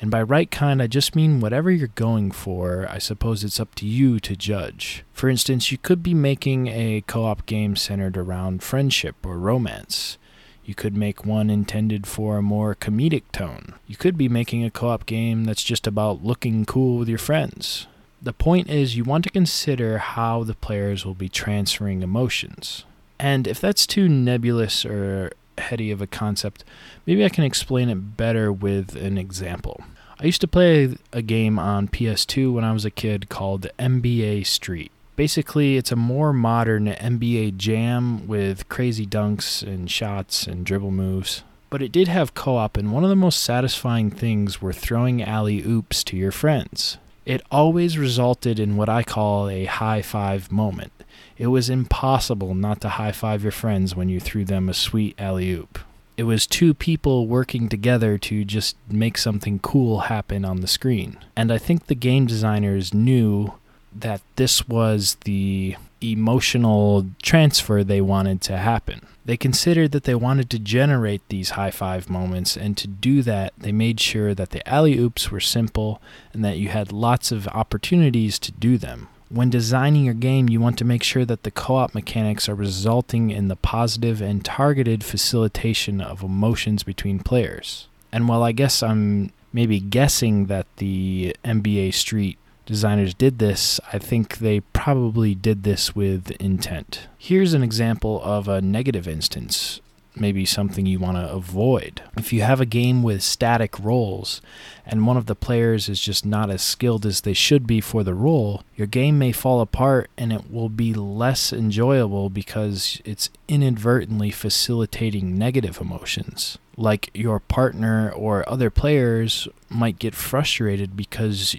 And 0.00 0.10
by 0.10 0.22
right 0.22 0.50
kind, 0.50 0.80
I 0.80 0.86
just 0.86 1.14
mean 1.14 1.40
whatever 1.40 1.70
you're 1.70 1.88
going 1.88 2.30
for, 2.30 2.86
I 2.88 2.98
suppose 2.98 3.44
it's 3.44 3.60
up 3.60 3.74
to 3.76 3.86
you 3.86 4.18
to 4.20 4.34
judge. 4.34 5.04
For 5.12 5.28
instance, 5.28 5.70
you 5.70 5.76
could 5.76 6.02
be 6.02 6.14
making 6.14 6.68
a 6.68 7.04
co 7.06 7.24
op 7.24 7.44
game 7.44 7.76
centered 7.76 8.16
around 8.16 8.62
friendship 8.62 9.16
or 9.24 9.38
romance. 9.38 10.16
You 10.64 10.74
could 10.74 10.96
make 10.96 11.26
one 11.26 11.50
intended 11.50 12.06
for 12.06 12.38
a 12.38 12.42
more 12.42 12.74
comedic 12.74 13.24
tone. 13.32 13.74
You 13.86 13.96
could 13.96 14.16
be 14.16 14.28
making 14.28 14.64
a 14.64 14.70
co 14.70 14.88
op 14.88 15.04
game 15.04 15.44
that's 15.44 15.62
just 15.62 15.86
about 15.86 16.24
looking 16.24 16.64
cool 16.64 16.96
with 16.98 17.08
your 17.08 17.18
friends. 17.18 17.86
The 18.22 18.32
point 18.32 18.70
is, 18.70 18.96
you 18.96 19.04
want 19.04 19.24
to 19.24 19.30
consider 19.30 19.98
how 19.98 20.44
the 20.44 20.54
players 20.54 21.04
will 21.04 21.14
be 21.14 21.28
transferring 21.28 22.02
emotions. 22.02 22.84
And 23.18 23.46
if 23.46 23.60
that's 23.60 23.86
too 23.86 24.08
nebulous 24.08 24.86
or 24.86 25.32
heady 25.60 25.90
of 25.90 26.02
a 26.02 26.06
concept, 26.06 26.64
maybe 27.06 27.24
I 27.24 27.28
can 27.28 27.44
explain 27.44 27.88
it 27.88 28.16
better 28.16 28.52
with 28.52 28.96
an 28.96 29.16
example. 29.16 29.84
I 30.18 30.24
used 30.24 30.40
to 30.42 30.48
play 30.48 30.96
a 31.12 31.22
game 31.22 31.58
on 31.58 31.88
PS2 31.88 32.52
when 32.52 32.64
I 32.64 32.72
was 32.72 32.84
a 32.84 32.90
kid 32.90 33.28
called 33.30 33.68
NBA 33.78 34.46
Street. 34.46 34.90
Basically, 35.16 35.76
it's 35.76 35.92
a 35.92 35.96
more 35.96 36.32
modern 36.32 36.86
NBA 36.86 37.56
jam 37.56 38.26
with 38.26 38.68
crazy 38.68 39.06
dunks 39.06 39.62
and 39.62 39.90
shots 39.90 40.46
and 40.46 40.64
dribble 40.66 40.90
moves. 40.90 41.42
But 41.70 41.82
it 41.82 41.92
did 41.92 42.08
have 42.08 42.34
co 42.34 42.56
op, 42.56 42.76
and 42.76 42.92
one 42.92 43.04
of 43.04 43.10
the 43.10 43.16
most 43.16 43.42
satisfying 43.42 44.10
things 44.10 44.60
were 44.60 44.72
throwing 44.72 45.22
alley 45.22 45.62
oops 45.62 46.02
to 46.04 46.16
your 46.16 46.32
friends. 46.32 46.98
it 47.26 47.42
always 47.50 47.96
resulted 47.96 48.58
in 48.58 48.76
what 48.76 48.88
I 48.88 49.02
call 49.02 49.48
a 49.48 49.66
high 49.66 50.02
five 50.02 50.50
moment. 50.50 50.92
It 51.38 51.48
was 51.48 51.70
impossible 51.70 52.54
not 52.54 52.80
to 52.82 52.90
high 52.90 53.12
five 53.12 53.42
your 53.42 53.52
friends 53.52 53.96
when 53.96 54.08
you 54.08 54.20
threw 54.20 54.44
them 54.44 54.68
a 54.68 54.74
sweet 54.74 55.14
alley 55.18 55.50
oop. 55.50 55.78
It 56.16 56.24
was 56.24 56.46
two 56.46 56.74
people 56.74 57.26
working 57.26 57.68
together 57.68 58.18
to 58.18 58.44
just 58.44 58.76
make 58.90 59.16
something 59.16 59.58
cool 59.58 60.00
happen 60.00 60.44
on 60.44 60.60
the 60.60 60.66
screen. 60.66 61.16
And 61.34 61.50
I 61.50 61.56
think 61.56 61.86
the 61.86 61.94
game 61.94 62.26
designers 62.26 62.92
knew 62.92 63.54
that 63.94 64.20
this 64.36 64.68
was 64.68 65.16
the 65.24 65.76
emotional 66.02 67.06
transfer 67.22 67.82
they 67.82 68.00
wanted 68.00 68.40
to 68.42 68.58
happen. 68.58 69.06
They 69.24 69.36
considered 69.36 69.92
that 69.92 70.04
they 70.04 70.14
wanted 70.14 70.50
to 70.50 70.58
generate 70.58 71.26
these 71.28 71.50
high 71.50 71.70
five 71.70 72.08
moments, 72.08 72.56
and 72.56 72.76
to 72.78 72.88
do 72.88 73.22
that, 73.22 73.52
they 73.56 73.72
made 73.72 74.00
sure 74.00 74.34
that 74.34 74.50
the 74.50 74.66
alley 74.68 74.98
oops 74.98 75.30
were 75.30 75.40
simple 75.40 76.00
and 76.32 76.44
that 76.44 76.58
you 76.58 76.68
had 76.68 76.92
lots 76.92 77.30
of 77.30 77.46
opportunities 77.48 78.38
to 78.40 78.52
do 78.52 78.78
them. 78.78 79.08
When 79.30 79.48
designing 79.48 80.04
your 80.04 80.14
game, 80.14 80.48
you 80.48 80.60
want 80.60 80.76
to 80.78 80.84
make 80.84 81.04
sure 81.04 81.24
that 81.24 81.44
the 81.44 81.52
co 81.52 81.76
op 81.76 81.94
mechanics 81.94 82.48
are 82.48 82.54
resulting 82.54 83.30
in 83.30 83.46
the 83.46 83.54
positive 83.54 84.20
and 84.20 84.44
targeted 84.44 85.04
facilitation 85.04 86.00
of 86.00 86.24
emotions 86.24 86.82
between 86.82 87.20
players. 87.20 87.86
And 88.10 88.28
while 88.28 88.42
I 88.42 88.50
guess 88.50 88.82
I'm 88.82 89.30
maybe 89.52 89.78
guessing 89.78 90.46
that 90.46 90.66
the 90.78 91.36
NBA 91.44 91.94
Street 91.94 92.38
designers 92.66 93.14
did 93.14 93.38
this, 93.38 93.78
I 93.92 93.98
think 93.98 94.38
they 94.38 94.60
probably 94.60 95.36
did 95.36 95.62
this 95.62 95.94
with 95.94 96.32
intent. 96.32 97.06
Here's 97.16 97.54
an 97.54 97.62
example 97.62 98.20
of 98.24 98.48
a 98.48 98.60
negative 98.60 99.06
instance, 99.06 99.80
maybe 100.20 100.44
something 100.44 100.86
you 100.86 100.98
want 100.98 101.16
to 101.16 101.30
avoid. 101.30 102.02
If 102.16 102.32
you 102.32 102.42
have 102.42 102.60
a 102.60 102.66
game 102.66 103.02
with 103.02 103.22
static 103.22 103.78
roles 103.80 104.40
and 104.86 105.06
one 105.06 105.16
of 105.16 105.26
the 105.26 105.34
players 105.34 105.88
is 105.88 106.00
just 106.00 106.26
not 106.26 106.50
as 106.50 106.62
skilled 106.62 107.06
as 107.06 107.22
they 107.22 107.32
should 107.32 107.66
be 107.66 107.80
for 107.80 108.04
the 108.04 108.14
role, 108.14 108.62
your 108.76 108.86
game 108.86 109.18
may 109.18 109.32
fall 109.32 109.60
apart 109.60 110.10
and 110.16 110.32
it 110.32 110.50
will 110.50 110.68
be 110.68 110.92
less 110.94 111.52
enjoyable 111.52 112.30
because 112.30 113.00
it's 113.04 113.30
inadvertently 113.48 114.30
facilitating 114.30 115.36
negative 115.38 115.80
emotions 115.80 116.58
like 116.80 117.10
your 117.12 117.38
partner 117.38 118.10
or 118.10 118.48
other 118.48 118.70
players 118.70 119.46
might 119.68 119.98
get 119.98 120.14
frustrated 120.14 120.96
because 120.96 121.54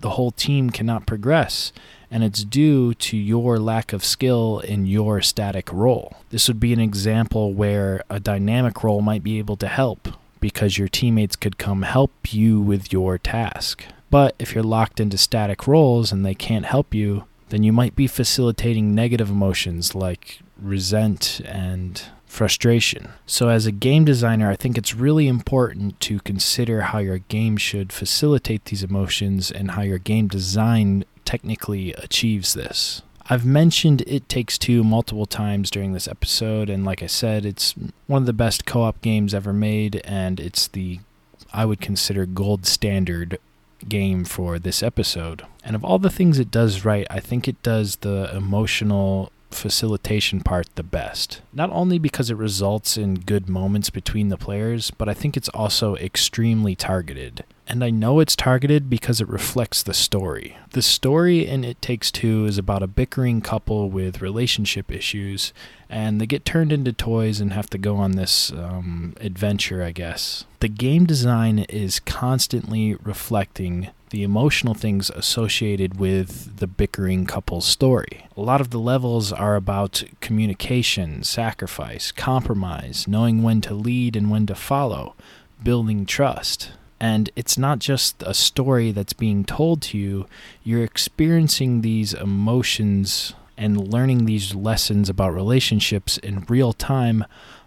the 0.00 0.10
whole 0.10 0.30
team 0.30 0.70
cannot 0.70 1.06
progress 1.06 1.72
and 2.10 2.24
it's 2.24 2.44
due 2.44 2.94
to 2.94 3.16
your 3.16 3.58
lack 3.58 3.92
of 3.92 4.04
skill 4.04 4.60
in 4.60 4.86
your 4.86 5.20
static 5.20 5.72
role. 5.72 6.16
This 6.30 6.48
would 6.48 6.60
be 6.60 6.72
an 6.72 6.80
example 6.80 7.52
where 7.52 8.02
a 8.08 8.18
dynamic 8.18 8.82
role 8.82 9.02
might 9.02 9.22
be 9.22 9.38
able 9.38 9.56
to 9.56 9.68
help 9.68 10.08
because 10.40 10.78
your 10.78 10.88
teammates 10.88 11.36
could 11.36 11.58
come 11.58 11.82
help 11.82 12.32
you 12.32 12.60
with 12.60 12.92
your 12.92 13.18
task. 13.18 13.84
But 14.10 14.34
if 14.38 14.54
you're 14.54 14.64
locked 14.64 15.00
into 15.00 15.18
static 15.18 15.66
roles 15.66 16.12
and 16.12 16.24
they 16.24 16.34
can't 16.34 16.64
help 16.64 16.94
you, 16.94 17.24
then 17.50 17.62
you 17.62 17.72
might 17.72 17.96
be 17.96 18.06
facilitating 18.06 18.94
negative 18.94 19.30
emotions 19.30 19.94
like 19.94 20.40
resent 20.60 21.40
and 21.44 22.02
frustration. 22.38 23.08
So, 23.26 23.48
as 23.48 23.66
a 23.66 23.72
game 23.72 24.04
designer, 24.04 24.48
I 24.48 24.54
think 24.54 24.78
it's 24.78 24.94
really 24.94 25.26
important 25.26 25.98
to 26.02 26.20
consider 26.20 26.82
how 26.82 26.98
your 26.98 27.18
game 27.18 27.56
should 27.56 27.92
facilitate 27.92 28.66
these 28.66 28.84
emotions 28.84 29.50
and 29.50 29.72
how 29.72 29.82
your 29.82 29.98
game 29.98 30.28
design 30.28 31.04
technically 31.24 31.92
achieves 31.94 32.54
this. 32.54 33.02
I've 33.28 33.44
mentioned 33.44 34.04
It 34.06 34.28
Takes 34.28 34.56
Two 34.56 34.84
multiple 34.84 35.26
times 35.26 35.68
during 35.68 35.94
this 35.94 36.06
episode, 36.06 36.70
and 36.70 36.84
like 36.84 37.02
I 37.02 37.08
said, 37.08 37.44
it's 37.44 37.74
one 38.06 38.22
of 38.22 38.26
the 38.26 38.32
best 38.32 38.64
co 38.64 38.82
op 38.82 39.02
games 39.02 39.34
ever 39.34 39.52
made, 39.52 40.00
and 40.04 40.38
it's 40.38 40.68
the, 40.68 41.00
I 41.52 41.64
would 41.64 41.80
consider, 41.80 42.24
gold 42.24 42.66
standard 42.66 43.40
game 43.88 44.24
for 44.24 44.60
this 44.60 44.80
episode. 44.80 45.44
And 45.64 45.74
of 45.74 45.84
all 45.84 45.98
the 45.98 46.08
things 46.08 46.38
it 46.38 46.52
does 46.52 46.84
right, 46.84 47.06
I 47.10 47.18
think 47.18 47.48
it 47.48 47.60
does 47.64 47.96
the 47.96 48.30
emotional 48.32 49.32
facilitation 49.50 50.40
part 50.40 50.66
the 50.74 50.82
best. 50.82 51.40
Not 51.52 51.70
only 51.70 51.98
because 51.98 52.30
it 52.30 52.36
results 52.36 52.96
in 52.96 53.20
good 53.20 53.48
moments 53.48 53.90
between 53.90 54.28
the 54.28 54.36
players, 54.36 54.90
but 54.90 55.08
I 55.08 55.14
think 55.14 55.36
it's 55.36 55.48
also 55.50 55.96
extremely 55.96 56.74
targeted. 56.74 57.44
And 57.66 57.84
I 57.84 57.90
know 57.90 58.20
it's 58.20 58.34
targeted 58.34 58.88
because 58.88 59.20
it 59.20 59.28
reflects 59.28 59.82
the 59.82 59.92
story. 59.92 60.56
The 60.70 60.80
story 60.80 61.46
in 61.46 61.64
It 61.64 61.82
Takes 61.82 62.10
Two 62.10 62.46
is 62.46 62.56
about 62.56 62.82
a 62.82 62.86
bickering 62.86 63.42
couple 63.42 63.90
with 63.90 64.22
relationship 64.22 64.90
issues, 64.90 65.52
and 65.90 66.18
they 66.18 66.26
get 66.26 66.46
turned 66.46 66.72
into 66.72 66.94
toys 66.94 67.40
and 67.40 67.52
have 67.52 67.68
to 67.70 67.78
go 67.78 67.96
on 67.96 68.12
this 68.12 68.50
um, 68.52 69.14
adventure, 69.20 69.82
I 69.82 69.92
guess. 69.92 70.46
The 70.60 70.68
game 70.68 71.04
design 71.04 71.58
is 71.58 72.00
constantly 72.00 72.94
reflecting 72.94 73.90
the 74.10 74.22
emotional 74.22 74.74
things 74.74 75.10
associated 75.10 75.98
with 75.98 76.58
the 76.58 76.66
bickering 76.66 77.26
couple's 77.26 77.66
story. 77.66 78.26
A 78.36 78.40
lot 78.40 78.60
of 78.60 78.70
the 78.70 78.78
levels 78.78 79.32
are 79.32 79.56
about 79.56 80.04
communication, 80.20 81.22
sacrifice, 81.22 82.12
compromise, 82.12 83.06
knowing 83.06 83.42
when 83.42 83.60
to 83.62 83.74
lead 83.74 84.16
and 84.16 84.30
when 84.30 84.46
to 84.46 84.54
follow, 84.54 85.14
building 85.62 86.06
trust. 86.06 86.72
And 87.00 87.30
it's 87.36 87.56
not 87.56 87.78
just 87.78 88.22
a 88.22 88.34
story 88.34 88.90
that's 88.90 89.12
being 89.12 89.44
told 89.44 89.82
to 89.82 89.98
you, 89.98 90.26
you're 90.64 90.84
experiencing 90.84 91.82
these 91.82 92.14
emotions 92.14 93.34
and 93.56 93.92
learning 93.92 94.24
these 94.24 94.54
lessons 94.54 95.08
about 95.08 95.34
relationships 95.34 96.18
in 96.18 96.44
real 96.48 96.72
time 96.72 97.24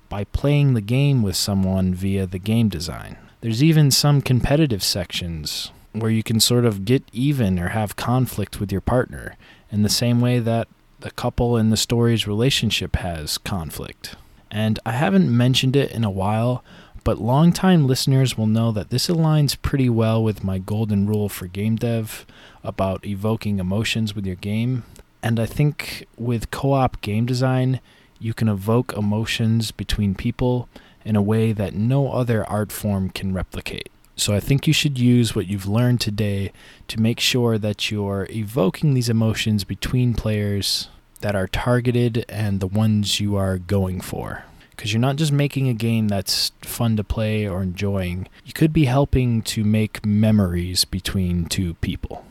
by 0.10 0.24
playing 0.26 0.74
the 0.74 0.82
game 0.82 1.22
with 1.22 1.36
someone 1.36 1.94
via 1.94 2.26
the 2.26 2.40
game 2.40 2.68
design. 2.68 3.18
There's 3.42 3.64
even 3.64 3.92
some 3.92 4.22
competitive 4.22 4.84
sections 4.84 5.72
where 5.94 6.12
you 6.12 6.24
can 6.24 6.40
sort 6.40 6.66
of 6.66 6.86
get 6.86 7.04
even 7.12 7.60
or 7.60 7.70
have 7.70 7.96
conflict 7.96 8.60
with 8.60 8.72
your 8.72 8.82
partner 8.82 9.36
in 9.72 9.84
the 9.84 9.90
same 9.90 10.22
way 10.22 10.40
that 10.40 10.68
the 11.00 11.12
couple 11.12 11.58
in 11.58 11.70
the 11.70 11.78
story's 11.78 12.28
relationship 12.28 12.96
has 12.98 13.38
conflict. 13.38 14.16
And 14.50 14.80
I 14.86 14.92
haven't 14.92 15.36
mentioned 15.36 15.76
it 15.76 15.92
in 15.92 16.04
a 16.04 16.12
while, 16.12 16.64
but 17.04 17.20
longtime 17.20 17.88
listeners 17.88 18.38
will 18.38 18.48
know 18.48 18.72
that 18.72 18.90
this 18.90 19.08
aligns 19.08 19.60
pretty 19.62 19.90
well 19.90 20.24
with 20.24 20.44
my 20.44 20.60
golden 20.60 21.08
rule 21.08 21.30
for 21.30 21.48
game 21.48 21.76
dev 21.76 22.26
about 22.64 23.06
evoking 23.06 23.60
emotions 23.60 24.16
with 24.16 24.26
your 24.26 24.36
game. 24.36 24.84
And 25.24 25.40
I 25.40 25.46
think 25.46 26.08
with 26.18 26.52
co 26.52 26.74
op 26.74 27.02
game 27.02 27.26
design, 27.26 27.80
you 28.20 28.34
can 28.34 28.48
evoke 28.48 28.94
emotions 28.94 29.72
between 29.72 30.14
people 30.14 30.70
in 31.04 31.16
a 31.16 31.22
way 31.22 31.54
that 31.54 31.74
no 31.74 32.12
other 32.12 32.48
art 32.48 32.72
form 32.72 33.10
can 33.10 33.34
replicate. 33.34 33.91
So 34.22 34.36
I 34.36 34.40
think 34.40 34.68
you 34.68 34.74
should 34.74 35.00
use 35.00 35.36
what 35.36 35.48
you've 35.48 35.66
learned 35.68 36.00
today 36.00 36.52
to 36.90 37.02
make 37.02 37.20
sure 37.20 37.58
that 37.58 37.90
you're 37.90 38.28
evoking 38.30 38.94
these 38.94 39.10
emotions 39.10 39.64
between 39.64 40.14
players 40.14 40.90
that 41.22 41.36
are 41.36 41.48
targeted 41.48 42.24
and 42.30 42.60
the 42.60 42.68
ones 42.68 43.20
you 43.20 43.36
are 43.36 43.58
going 43.58 44.00
for. 44.00 44.44
Because 44.70 44.94
you're 44.94 45.00
not 45.00 45.16
just 45.16 45.32
making 45.32 45.70
a 45.70 45.74
game 45.74 46.08
that's 46.08 46.52
fun 46.62 46.98
to 46.98 47.04
play 47.04 47.48
or 47.48 47.64
enjoying, 47.64 48.28
you 48.46 48.54
could 48.54 48.72
be 48.72 48.86
helping 48.86 49.42
to 49.42 49.64
make 49.64 50.06
memories 50.06 50.86
between 50.86 51.48
two 51.48 51.74
people. 51.82 52.24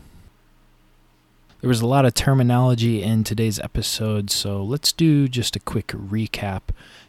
There 1.61 1.69
was 1.69 1.81
a 1.81 1.89
lot 1.89 2.07
of 2.07 2.15
terminology 2.15 3.03
in 3.03 3.25
today's 3.25 3.59
episode, 3.59 4.31
so 4.31 4.63
let's 4.63 4.93
do 4.93 5.27
just 5.27 5.57
a 5.57 5.61
quick 5.61 5.89
recap 5.89 6.63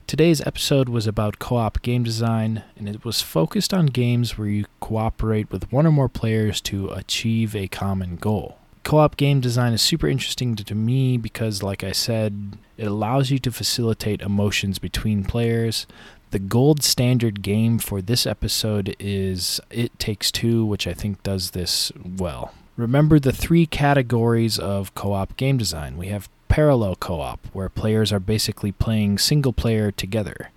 Today's 0.07 0.41
episode 0.41 0.89
was 0.89 1.07
about 1.07 1.39
co 1.39 1.55
op 1.55 1.81
game 1.81 2.03
design, 2.03 2.63
and 2.77 2.89
it 2.89 3.05
was 3.05 3.21
focused 3.21 3.73
on 3.73 3.85
games 3.85 4.37
where 4.37 4.47
you 4.47 4.65
cooperate 4.79 5.49
with 5.51 5.71
one 5.71 5.87
or 5.87 5.91
more 5.91 6.09
players 6.09 6.59
to 6.61 6.89
achieve 6.89 7.55
a 7.55 7.67
common 7.67 8.17
goal. 8.17 8.57
Co 8.83 8.97
op 8.97 9.15
game 9.15 9.39
design 9.39 9.73
is 9.73 9.81
super 9.81 10.07
interesting 10.07 10.55
to, 10.55 10.75
me 10.75 11.17
because, 11.17 11.63
like 11.63 11.83
I 11.83 11.91
said, 11.91 12.57
it 12.77 12.87
allows 12.87 13.29
you 13.29 13.39
to 13.39 13.51
facilitate 13.51 14.21
emotions 14.21 14.79
between 14.79 15.23
players. 15.23 15.87
The 16.31 16.39
gold 16.39 16.83
standard 16.83 17.41
game 17.41 17.77
for 17.77 18.01
this 18.01 18.25
episode 18.25 18.95
is 18.99 19.59
It 19.69 19.97
Takes 19.99 20.31
Two, 20.31 20.65
which 20.65 20.87
I 20.87 20.93
think 20.93 21.23
does 21.23 21.51
this 21.51 21.91
well. 22.03 22.53
Remember 22.75 23.19
the 23.19 23.33
three 23.33 23.65
categories 23.65 24.57
of 24.57 24.93
co 24.95 25.13
op 25.13 25.37
game 25.37 25.57
design. 25.57 25.97
We 25.97 26.07
have 26.07 26.29
parallel 26.51 26.97
co 26.97 27.21
op, 27.21 27.47
where 27.53 27.69
players 27.69 28.11
are 28.11 28.19
basically 28.19 28.73
playing 28.73 29.17
single 29.17 29.53
player 29.53 29.89
together. 29.89 30.49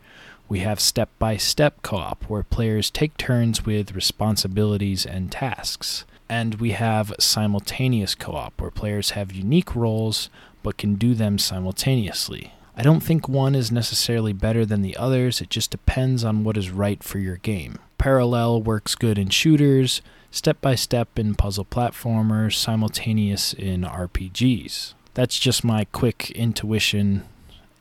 We 0.49 0.59
have 0.59 0.81
step 0.81 1.09
by 1.21 1.37
step 1.37 1.83
co 1.83 1.99
op, 1.99 2.25
where 2.25 2.43
players 2.43 2.91
take 2.91 3.17
turns 3.17 3.65
with 3.65 3.95
responsibilities 3.95 5.07
and 5.07 5.31
tasks. 5.31 6.05
And 6.29 6.57
we 6.57 6.73
have 6.73 7.15
simultaneous 7.21 8.17
co 8.17 8.33
op, 8.33 8.61
where 8.61 8.73
players 8.73 9.11
have 9.11 9.31
unique 9.31 9.77
roles 9.77 10.31
but 10.65 10.79
can 10.79 10.97
do 10.97 11.15
them 11.15 11.39
simultaneously. 11.39 12.53
I 12.77 12.83
don't 12.83 13.05
think 13.05 13.29
one 13.29 13.55
is 13.55 13.71
necessarily 13.71 14.33
better 14.33 14.67
than 14.67 14.83
the 14.83 14.97
others, 14.97 15.41
it 15.41 15.49
just 15.49 15.71
depends 15.71 16.25
on 16.25 16.43
what 16.43 16.57
is 16.57 16.73
right 16.73 17.05
for 17.05 17.21
your 17.21 17.37
game. 17.37 17.79
Parallel 17.99 18.61
works 18.61 18.97
good 18.97 19.17
in 19.17 19.29
shooters, 19.29 20.03
step 20.33 20.61
by 20.61 20.75
step 20.75 21.21
in 21.21 21.37
puzzle 21.37 21.65
platformers, 21.65 22.55
simultaneous 22.55 23.53
in 23.53 23.83
RPGs 23.83 24.95
that's 25.15 25.39
just 25.39 25.65
my 25.65 25.87
quick 25.87 26.31
intuition 26.33 27.25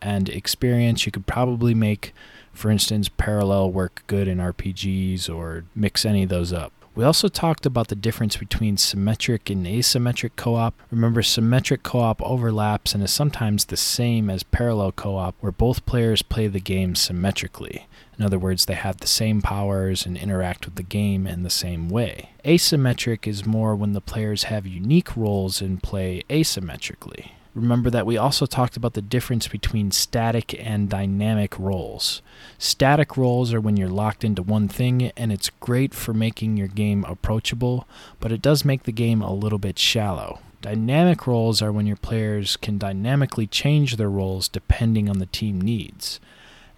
and 0.01 0.29
experience. 0.29 1.05
You 1.05 1.11
could 1.11 1.25
probably 1.25 1.73
make, 1.73 2.13
for 2.53 2.69
instance, 2.69 3.09
parallel 3.09 3.71
work 3.71 4.03
good 4.07 4.27
in 4.27 4.37
RPGs 4.37 5.33
or 5.33 5.65
mix 5.75 6.05
any 6.05 6.23
of 6.23 6.29
those 6.29 6.53
up. 6.53 6.71
We 6.95 7.03
also 7.03 7.27
talked 7.27 7.65
about 7.65 7.87
the 7.87 7.95
difference 7.95 8.37
between 8.37 8.77
symmetric 8.77 9.49
and 9.49 9.65
asymmetric 9.65 10.31
co 10.35 10.53
op. 10.55 10.75
Remember, 10.91 11.23
symmetric 11.23 11.81
co 11.81 12.01
op 12.01 12.21
overlaps 12.21 12.93
and 12.93 13.03
is 13.03 13.11
sometimes 13.11 13.65
the 13.65 13.77
same 13.77 14.29
as 14.29 14.43
parallel 14.43 14.91
co 14.91 15.17
op, 15.17 15.33
where 15.39 15.51
both 15.51 15.87
players 15.87 16.21
play 16.21 16.45
the 16.45 16.59
game 16.59 16.93
symmetrically. 16.93 17.87
In 18.19 18.23
other 18.23 18.37
words, 18.37 18.65
they 18.65 18.75
have 18.75 18.97
the 18.97 19.07
same 19.07 19.41
powers 19.41 20.05
and 20.05 20.15
interact 20.15 20.65
with 20.65 20.75
the 20.75 20.83
game 20.83 21.25
in 21.25 21.41
the 21.41 21.49
same 21.49 21.89
way. 21.89 22.29
Asymmetric 22.45 23.25
is 23.25 23.43
more 23.43 23.75
when 23.75 23.93
the 23.93 24.01
players 24.01 24.43
have 24.43 24.67
unique 24.67 25.17
roles 25.17 25.61
and 25.61 25.81
play 25.81 26.21
asymmetrically. 26.29 27.31
Remember 27.55 27.91
that 27.91 28.07
we 28.07 28.17
also 28.17 28.47
talked 28.47 28.75
about 28.77 28.93
the 28.93 29.01
difference 29.01 29.47
between 29.47 29.91
static 29.91 30.59
and 30.59 30.89
dynamic 30.89 31.57
roles. 31.59 32.23
Static 32.57 33.15
roles 33.15 33.53
are 33.53 33.61
when 33.61 33.77
you're 33.77 33.89
locked 33.89 34.23
into 34.23 34.41
one 34.41 34.67
thing, 34.67 35.11
and 35.15 35.31
it's 35.31 35.51
great 35.59 35.93
for 35.93 36.15
making 36.15 36.57
your 36.57 36.67
game 36.67 37.05
approachable, 37.05 37.87
but 38.19 38.31
it 38.31 38.41
does 38.41 38.65
make 38.65 38.83
the 38.83 38.91
game 38.91 39.21
a 39.21 39.33
little 39.33 39.59
bit 39.59 39.77
shallow. 39.77 40.39
Dynamic 40.61 41.27
roles 41.27 41.61
are 41.61 41.71
when 41.71 41.85
your 41.85 41.97
players 41.97 42.57
can 42.57 42.79
dynamically 42.79 43.45
change 43.45 43.97
their 43.97 44.09
roles 44.09 44.47
depending 44.47 45.07
on 45.07 45.19
the 45.19 45.27
team 45.27 45.61
needs. 45.61 46.19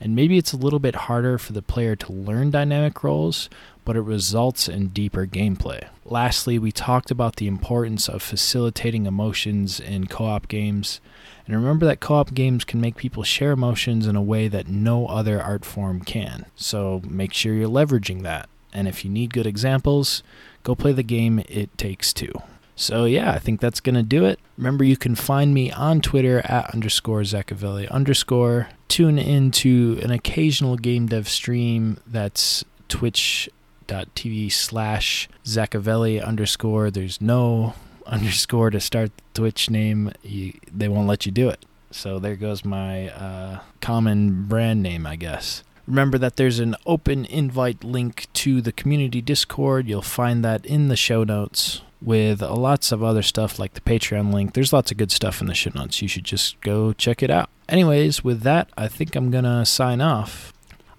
And 0.02 0.14
maybe 0.14 0.38
it's 0.38 0.52
a 0.52 0.58
little 0.58 0.80
bit 0.80 0.96
harder 0.96 1.38
for 1.38 1.54
the 1.54 1.62
player 1.62 1.96
to 1.96 2.12
learn 2.12 2.52
dynamic 2.52 3.02
roles, 3.02 3.50
but 3.86 3.96
it 3.96 4.02
results 4.02 4.68
in 4.68 4.90
deeper 4.90 5.26
gameplay. 5.26 5.88
Lastly, 6.04 6.60
we 6.60 6.72
talked 6.72 7.12
about 7.12 7.38
the 7.38 7.48
importance 7.48 8.10
of 8.10 8.22
facilitating 8.22 9.06
emotions 9.06 9.80
in 9.80 10.08
co 10.08 10.26
op 10.26 10.48
games. 10.48 11.00
And 11.46 11.56
remember 11.56 11.86
that 11.86 12.00
co 12.00 12.16
op 12.16 12.34
games 12.34 12.66
can 12.66 12.82
make 12.82 12.98
people 12.98 13.24
share 13.24 13.52
emotions 13.52 14.08
in 14.08 14.16
a 14.16 14.22
way 14.22 14.48
that 14.48 14.68
no 14.68 15.08
other 15.08 15.42
art 15.42 15.64
form 15.64 16.02
can. 16.02 16.48
So 16.56 17.02
make 17.08 17.34
sure 17.34 17.54
you're 17.54 17.70
leveraging 17.70 18.24
that. 18.24 18.50
And 18.74 18.88
if 18.88 19.06
you 19.06 19.12
need 19.12 19.34
good 19.34 19.48
examples, 19.48 20.22
go 20.64 20.76
play 20.76 20.92
the 20.92 21.04
game 21.04 21.40
It 21.48 21.76
Takes 21.78 22.12
Two. 22.12 22.34
So 22.76 23.06
yeah, 23.06 23.32
I 23.32 23.40
think 23.40 23.62
that's 23.62 23.80
gonna 23.80 24.04
do 24.04 24.26
it. 24.26 24.40
Remember, 24.58 24.84
you 24.84 24.98
can 24.98 25.16
find 25.16 25.54
me 25.54 25.72
on 25.72 26.02
Twitter 26.02 26.40
at 26.40 26.74
underscore 26.74 27.22
Zachavelli 27.22 27.90
underscore. 27.90 28.70
Tune 28.90 29.18
into 29.18 30.00
an 30.04 30.12
occasional 30.12 30.76
game 30.76 31.08
dev 31.08 31.30
stream 31.30 31.98
that's 32.06 32.66
Twitch 32.90 33.50
twitch.tv 33.88 34.52
slash 34.52 35.30
Zachavelli 35.44 36.24
underscore. 36.24 36.92
There's 36.92 37.22
no 37.22 37.74
underscore 38.06 38.70
to 38.70 38.80
start 38.80 39.12
the 39.18 39.24
Twitch 39.42 39.70
name. 39.70 40.12
You, 40.24 40.54
they 40.72 40.88
won't 40.88 41.08
let 41.08 41.26
you 41.26 41.32
do 41.32 41.50
it. 41.50 41.66
So 41.92 42.20
there 42.20 42.36
goes 42.36 42.66
my 42.66 43.10
uh, 43.10 43.60
common 43.82 44.46
brand 44.48 44.84
name, 44.84 45.06
I 45.06 45.16
guess. 45.16 45.64
Remember 45.88 46.18
that 46.18 46.36
there's 46.36 46.60
an 46.60 46.76
open 46.86 47.26
invite 47.26 47.84
link 47.84 48.28
to 48.34 48.60
the 48.60 48.72
community 48.72 49.22
Discord. 49.22 49.88
You'll 49.88 50.02
find 50.02 50.44
that 50.44 50.66
in 50.66 50.88
the 50.88 50.96
show 50.96 51.24
notes 51.24 51.82
with 52.02 52.42
lots 52.42 52.92
of 52.92 53.04
other 53.04 53.22
stuff 53.22 53.60
like 53.60 53.76
the 53.76 53.82
Patreon 53.82 54.34
link. 54.34 54.54
There's 54.54 54.74
lots 54.74 54.92
of 54.92 54.98
good 54.98 55.12
stuff 55.12 55.42
in 55.42 55.48
the 55.48 55.54
show 55.54 55.72
notes. 55.74 56.02
You 56.02 56.08
should 56.08 56.24
just 56.24 56.60
go 56.62 56.92
check 56.94 57.22
it 57.24 57.30
out. 57.30 57.50
Anyways, 57.70 58.24
with 58.24 58.42
that, 58.42 58.70
I 58.78 58.88
think 58.88 59.16
I'm 59.16 59.32
going 59.32 59.44
to 59.44 59.66
sign 59.66 60.02
off. 60.02 60.54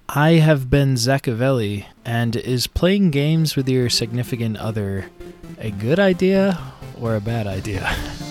I 0.08 0.34
have 0.34 0.70
been 0.70 0.94
Zachavelli, 0.94 1.86
and 2.04 2.36
is 2.36 2.68
playing 2.68 3.10
games 3.10 3.56
with 3.56 3.68
your 3.68 3.90
significant 3.90 4.56
other 4.56 5.06
a 5.58 5.70
good 5.72 5.98
idea 5.98 6.58
or 7.00 7.16
a 7.16 7.20
bad 7.20 7.46
idea? 7.48 7.94